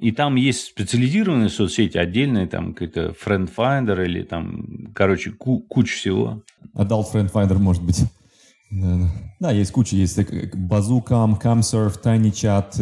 И 0.00 0.12
там 0.12 0.36
есть 0.36 0.60
специализированные 0.66 1.50
соцсети, 1.50 1.98
отдельные, 1.98 2.46
там 2.46 2.72
какой-то 2.72 3.14
Friend 3.22 3.50
Finder 3.54 4.02
или 4.04 4.22
там, 4.22 4.92
короче, 4.94 5.30
ку- 5.32 5.60
куча 5.60 5.94
всего. 5.94 6.42
Adult 6.74 7.06
Friend 7.12 7.30
Finder, 7.30 7.58
может 7.58 7.82
быть. 7.82 8.00
Да, 8.70 8.96
да. 8.96 9.09
Да, 9.40 9.50
есть 9.52 9.72
куча, 9.72 9.96
есть 9.96 10.18
Bazookam, 10.18 11.40
Camsurf, 11.40 12.02
Tiny 12.02 12.30
Chat, 12.30 12.76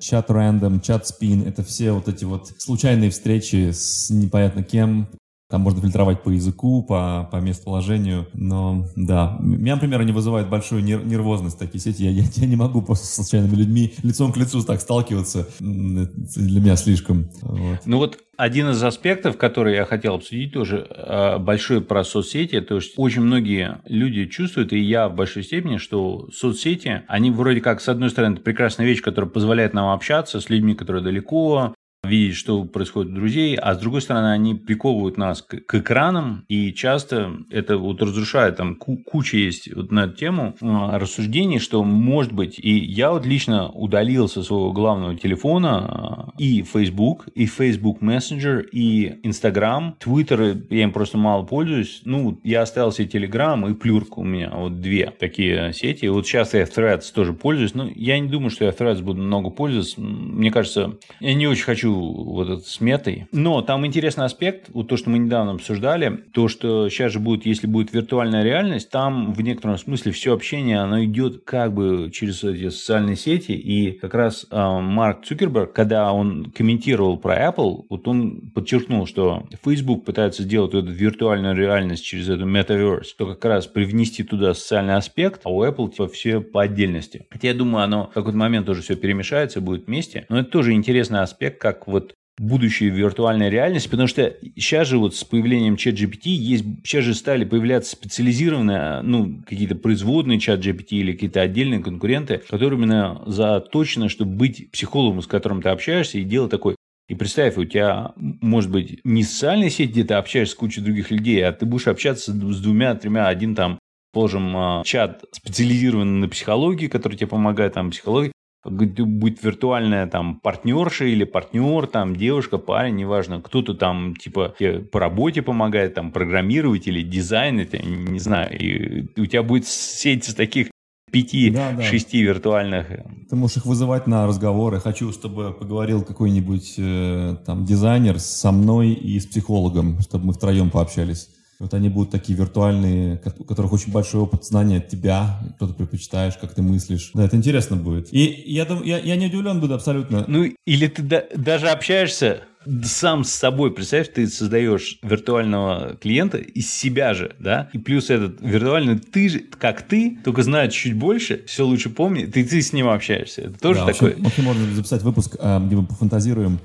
Chat 0.00 0.26
Random, 0.26 0.80
Chat 0.80 1.04
Spin. 1.04 1.48
Это 1.48 1.62
все 1.62 1.92
вот 1.92 2.08
эти 2.08 2.24
вот 2.24 2.52
случайные 2.58 3.10
встречи 3.10 3.70
с 3.70 4.10
непонятно 4.10 4.64
кем, 4.64 5.08
там 5.52 5.60
можно 5.60 5.82
фильтровать 5.82 6.22
по 6.22 6.30
языку, 6.30 6.82
по, 6.82 7.28
по 7.30 7.36
местоположению. 7.36 8.26
Но 8.32 8.86
да, 8.96 9.36
меня, 9.38 9.74
например, 9.74 10.02
не 10.02 10.10
вызывает 10.10 10.48
большую 10.48 10.82
нер- 10.82 11.04
нервозность 11.04 11.58
такие 11.58 11.78
сети. 11.78 12.04
Я, 12.04 12.10
я, 12.10 12.22
я 12.36 12.46
не 12.46 12.56
могу 12.56 12.80
просто 12.80 13.06
с 13.06 13.14
случайными 13.16 13.54
людьми 13.54 13.92
лицом 14.02 14.32
к 14.32 14.38
лицу 14.38 14.62
так 14.62 14.80
сталкиваться. 14.80 15.46
для 15.60 16.60
меня 16.60 16.76
слишком. 16.76 17.28
Вот. 17.42 17.80
Ну 17.84 17.98
вот 17.98 18.18
один 18.38 18.70
из 18.70 18.82
аспектов, 18.82 19.36
который 19.36 19.74
я 19.74 19.84
хотел 19.84 20.14
обсудить 20.14 20.54
тоже, 20.54 20.86
а, 20.88 21.38
большой 21.38 21.82
про 21.82 22.02
соцсети, 22.02 22.62
то 22.62 22.76
есть 22.76 22.94
очень 22.96 23.20
многие 23.20 23.82
люди 23.84 24.24
чувствуют, 24.24 24.72
и 24.72 24.78
я 24.78 25.10
в 25.10 25.14
большой 25.14 25.42
степени, 25.42 25.76
что 25.76 26.30
соцсети, 26.32 27.02
они 27.08 27.30
вроде 27.30 27.60
как, 27.60 27.82
с 27.82 27.90
одной 27.90 28.08
стороны, 28.08 28.34
это 28.34 28.42
прекрасная 28.42 28.86
вещь, 28.86 29.02
которая 29.02 29.30
позволяет 29.30 29.74
нам 29.74 29.90
общаться 29.90 30.40
с 30.40 30.48
людьми, 30.48 30.74
которые 30.74 31.04
далеко, 31.04 31.74
видеть, 32.04 32.36
что 32.36 32.64
происходит 32.64 33.12
у 33.12 33.14
друзей, 33.14 33.54
а 33.54 33.74
с 33.74 33.78
другой 33.78 34.02
стороны, 34.02 34.32
они 34.32 34.56
приковывают 34.56 35.16
нас 35.16 35.40
к, 35.40 35.60
к 35.60 35.74
экранам, 35.76 36.44
и 36.48 36.72
часто 36.72 37.30
это 37.48 37.78
вот 37.78 38.02
разрушает, 38.02 38.56
там 38.56 38.74
куча 38.74 39.36
есть 39.36 39.72
вот 39.72 39.92
на 39.92 40.06
эту 40.06 40.16
тему 40.16 40.56
э, 40.60 40.96
рассуждений, 40.98 41.60
что 41.60 41.84
может 41.84 42.32
быть, 42.32 42.58
и 42.58 42.76
я 42.76 43.12
вот 43.12 43.24
лично 43.24 43.68
удалил 43.68 44.28
со 44.28 44.42
своего 44.42 44.72
главного 44.72 45.14
телефона 45.14 46.32
э, 46.36 46.42
и 46.42 46.62
Facebook, 46.62 47.28
и 47.36 47.46
Facebook 47.46 48.02
Messenger, 48.02 48.62
и 48.62 49.20
Instagram, 49.22 49.94
Twitter, 50.04 50.60
я 50.70 50.82
им 50.82 50.92
просто 50.92 51.18
мало 51.18 51.44
пользуюсь, 51.44 52.02
ну, 52.04 52.40
я 52.42 52.62
оставил 52.62 52.90
себе 52.90 53.06
Telegram 53.06 53.70
и 53.70 53.74
Plurk 53.74 54.14
у 54.16 54.24
меня, 54.24 54.50
вот 54.52 54.80
две 54.80 55.12
такие 55.20 55.72
сети, 55.72 56.06
вот 56.06 56.26
сейчас 56.26 56.54
я 56.54 56.64
Threads 56.64 57.14
тоже 57.14 57.32
пользуюсь, 57.32 57.74
но 57.74 57.88
я 57.94 58.18
не 58.18 58.28
думаю, 58.28 58.50
что 58.50 58.64
я 58.64 58.72
Threads 58.72 59.02
буду 59.02 59.22
много 59.22 59.50
пользоваться, 59.50 60.00
мне 60.00 60.50
кажется, 60.50 60.98
я 61.20 61.34
не 61.34 61.46
очень 61.46 61.62
хочу 61.62 61.91
вот 61.94 62.48
этот 62.48 62.66
с 62.66 62.80
метой. 62.80 63.26
Но 63.32 63.62
там 63.62 63.86
интересный 63.86 64.24
аспект, 64.24 64.68
вот 64.72 64.88
то, 64.88 64.96
что 64.96 65.10
мы 65.10 65.18
недавно 65.18 65.52
обсуждали, 65.52 66.24
то, 66.32 66.48
что 66.48 66.88
сейчас 66.88 67.12
же 67.12 67.18
будет, 67.18 67.46
если 67.46 67.66
будет 67.66 67.92
виртуальная 67.92 68.42
реальность, 68.42 68.90
там 68.90 69.32
в 69.32 69.40
некотором 69.42 69.78
смысле 69.78 70.12
все 70.12 70.34
общение, 70.34 70.80
оно 70.80 71.04
идет 71.04 71.44
как 71.44 71.72
бы 71.74 72.10
через 72.12 72.42
эти 72.44 72.68
социальные 72.68 73.16
сети, 73.16 73.52
и 73.52 73.92
как 73.92 74.14
раз 74.14 74.46
э, 74.50 74.56
Марк 74.56 75.24
Цукерберг, 75.24 75.72
когда 75.72 76.12
он 76.12 76.50
комментировал 76.50 77.16
про 77.16 77.48
Apple, 77.48 77.84
вот 77.88 78.08
он 78.08 78.50
подчеркнул, 78.54 79.06
что 79.06 79.44
Facebook 79.64 80.04
пытается 80.04 80.42
сделать 80.42 80.74
эту 80.74 80.90
виртуальную 80.90 81.56
реальность 81.56 82.04
через 82.04 82.28
эту 82.28 82.46
Metaverse, 82.46 83.08
то 83.16 83.26
как 83.26 83.44
раз 83.44 83.66
привнести 83.66 84.22
туда 84.22 84.54
социальный 84.54 84.94
аспект, 84.94 85.42
а 85.44 85.50
у 85.50 85.64
Apple 85.64 85.90
типа 85.90 86.08
все 86.08 86.40
по 86.40 86.62
отдельности. 86.62 87.26
Хотя 87.30 87.48
я 87.48 87.54
думаю, 87.54 87.84
оно 87.84 88.08
в 88.08 88.14
какой-то 88.14 88.38
момент 88.38 88.66
тоже 88.66 88.82
все 88.82 88.96
перемешается, 88.96 89.60
будет 89.60 89.86
вместе, 89.86 90.26
но 90.28 90.40
это 90.40 90.50
тоже 90.50 90.72
интересный 90.72 91.20
аспект, 91.20 91.60
как 91.60 91.81
вот 91.86 92.14
будущее 92.38 92.90
виртуальной 92.90 93.50
реальности, 93.50 93.88
потому 93.88 94.08
что 94.08 94.34
сейчас 94.56 94.88
же 94.88 94.98
вот 94.98 95.14
с 95.14 95.22
появлением 95.22 95.76
чат 95.76 95.94
GPT 95.94 96.30
есть, 96.30 96.64
сейчас 96.82 97.04
же 97.04 97.14
стали 97.14 97.44
появляться 97.44 97.92
специализированные, 97.92 99.02
ну, 99.02 99.42
какие-то 99.46 99.74
производные 99.74 100.40
чат 100.40 100.60
GPT 100.60 100.96
или 100.96 101.12
какие-то 101.12 101.42
отдельные 101.42 101.80
конкуренты, 101.80 102.42
которые 102.48 102.78
именно 102.78 103.22
заточены, 103.26 104.08
чтобы 104.08 104.32
быть 104.32 104.70
психологом, 104.72 105.20
с 105.22 105.26
которым 105.26 105.62
ты 105.62 105.68
общаешься, 105.68 106.18
и 106.18 106.24
делать 106.24 106.50
такой 106.50 106.76
и 107.08 107.14
представь, 107.14 107.58
у 107.58 107.64
тебя, 107.64 108.12
может 108.16 108.70
быть, 108.70 109.00
не 109.04 109.22
социальная 109.22 109.68
сеть, 109.68 109.90
где 109.90 110.02
ты 110.02 110.14
общаешься 110.14 110.54
с 110.54 110.56
кучей 110.56 110.80
других 110.80 111.10
людей, 111.10 111.44
а 111.44 111.52
ты 111.52 111.66
будешь 111.66 111.88
общаться 111.88 112.32
с 112.32 112.60
двумя, 112.60 112.94
тремя, 112.94 113.28
один 113.28 113.54
там, 113.54 113.78
положим, 114.12 114.56
а, 114.56 114.82
чат 114.84 115.22
специализированный 115.32 116.20
на 116.20 116.28
психологии, 116.28 116.86
который 116.86 117.16
тебе 117.16 117.26
помогает 117.26 117.74
там 117.74 117.90
психологии, 117.90 118.31
будет 118.64 119.42
виртуальная 119.42 120.06
там 120.06 120.40
партнерша 120.40 121.04
или 121.04 121.24
партнер, 121.24 121.86
там 121.86 122.16
девушка, 122.16 122.58
парень, 122.58 122.96
неважно, 122.96 123.40
кто-то 123.40 123.74
там 123.74 124.14
типа 124.16 124.54
по 124.90 125.00
работе 125.00 125.42
помогает, 125.42 125.94
там 125.94 126.12
программировать 126.12 126.86
или 126.86 127.02
дизайнить, 127.02 127.72
не 127.84 128.18
знаю, 128.18 128.56
и 128.58 129.20
у 129.20 129.26
тебя 129.26 129.42
будет 129.42 129.66
сеть 129.66 130.28
из 130.28 130.34
таких 130.34 130.68
пяти-шести 131.10 132.18
да, 132.18 132.26
да. 132.26 132.32
виртуальных. 132.32 132.86
Ты 133.28 133.36
можешь 133.36 133.58
их 133.58 133.66
вызывать 133.66 134.06
на 134.06 134.26
разговоры. 134.26 134.80
Хочу, 134.80 135.12
чтобы 135.12 135.52
поговорил 135.52 136.02
какой-нибудь 136.02 136.74
э, 136.78 137.36
там 137.44 137.66
дизайнер 137.66 138.18
со 138.18 138.50
мной 138.50 138.92
и 138.92 139.20
с 139.20 139.26
психологом, 139.26 140.00
чтобы 140.00 140.26
мы 140.26 140.32
втроем 140.32 140.70
пообщались. 140.70 141.28
Вот 141.62 141.74
они 141.74 141.88
будут 141.88 142.10
такие 142.10 142.36
виртуальные, 142.36 143.20
у 143.38 143.44
которых 143.44 143.72
очень 143.72 143.92
большой 143.92 144.22
опыт 144.22 144.44
знания 144.44 144.80
тебя, 144.80 145.38
кто 145.54 145.68
ты 145.68 145.74
предпочитаешь, 145.74 146.34
как 146.36 146.54
ты 146.54 146.60
мыслишь. 146.60 147.12
Да, 147.14 147.24
это 147.24 147.36
интересно 147.36 147.76
будет. 147.76 148.12
И 148.12 148.42
я, 148.48 148.64
думаю, 148.64 148.84
я, 148.84 148.98
я 148.98 149.14
не 149.14 149.26
удивлен 149.26 149.60
буду 149.60 149.74
абсолютно. 149.74 150.24
Ну, 150.26 150.50
или 150.66 150.88
ты 150.88 151.02
да, 151.02 151.22
даже 151.36 151.68
общаешься 151.68 152.40
сам 152.82 153.22
с 153.22 153.30
собой, 153.30 153.72
представь, 153.72 154.12
ты 154.12 154.26
создаешь 154.26 154.98
виртуального 155.04 155.94
клиента 156.00 156.38
из 156.38 156.68
себя 156.68 157.14
же, 157.14 157.36
да, 157.38 157.70
и 157.72 157.78
плюс 157.78 158.10
этот 158.10 158.40
виртуальный 158.40 158.98
ты 158.98 159.28
же, 159.28 159.38
как 159.38 159.82
ты, 159.82 160.18
только 160.24 160.42
знает 160.42 160.72
чуть 160.72 160.94
больше, 160.94 161.44
все 161.46 161.64
лучше 161.64 161.90
помни, 161.90 162.24
ты, 162.24 162.44
ты 162.44 162.60
с 162.60 162.72
ним 162.72 162.88
общаешься. 162.88 163.42
Это 163.42 163.58
тоже 163.60 163.80
да, 163.80 163.86
такой... 163.86 164.08
Вообще, 164.08 164.24
вообще 164.24 164.42
можно 164.42 164.74
записать 164.74 165.02
выпуск, 165.02 165.36
а, 165.38 165.60
где 165.64 165.76
мы 165.76 165.86
пофантазируем, 165.86 166.58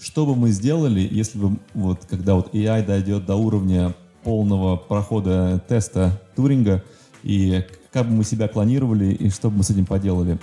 что 0.00 0.26
бы 0.26 0.36
мы 0.36 0.50
сделали, 0.50 1.08
если 1.10 1.38
бы 1.38 1.58
вот, 1.74 2.04
когда 2.08 2.34
вот 2.36 2.54
AI 2.54 2.86
дойдет 2.86 3.26
до 3.26 3.34
уровня 3.34 3.94
полного 4.24 4.76
прохода 4.76 5.62
теста 5.68 6.20
Туринга, 6.34 6.82
и 7.22 7.64
как 7.92 8.06
бы 8.06 8.12
мы 8.12 8.24
себя 8.24 8.48
клонировали, 8.48 9.12
и 9.12 9.30
что 9.30 9.50
бы 9.50 9.58
мы 9.58 9.62
с 9.62 9.70
этим 9.70 9.86
поделали. 9.86 10.38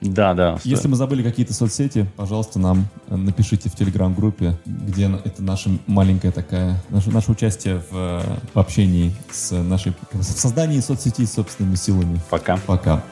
Да, 0.00 0.32
да. 0.32 0.58
Если 0.64 0.88
мы 0.88 0.96
забыли 0.96 1.22
какие-то 1.22 1.52
соцсети, 1.52 2.06
пожалуйста, 2.16 2.58
нам 2.58 2.88
напишите 3.08 3.68
в 3.68 3.74
телеграм-группе, 3.74 4.56
где 4.64 5.10
это 5.24 5.42
наша 5.42 5.70
маленькая 5.86 6.32
такая, 6.32 6.82
наше, 6.88 7.10
наше 7.10 7.32
участие 7.32 7.82
в, 7.90 8.22
в 8.54 8.58
общении 8.58 9.14
с 9.30 9.52
нашей, 9.52 9.92
в 10.12 10.22
создании 10.22 10.80
соцсетей 10.80 11.26
собственными 11.26 11.74
силами. 11.74 12.18
Пока. 12.30 12.58
Пока. 12.66 13.02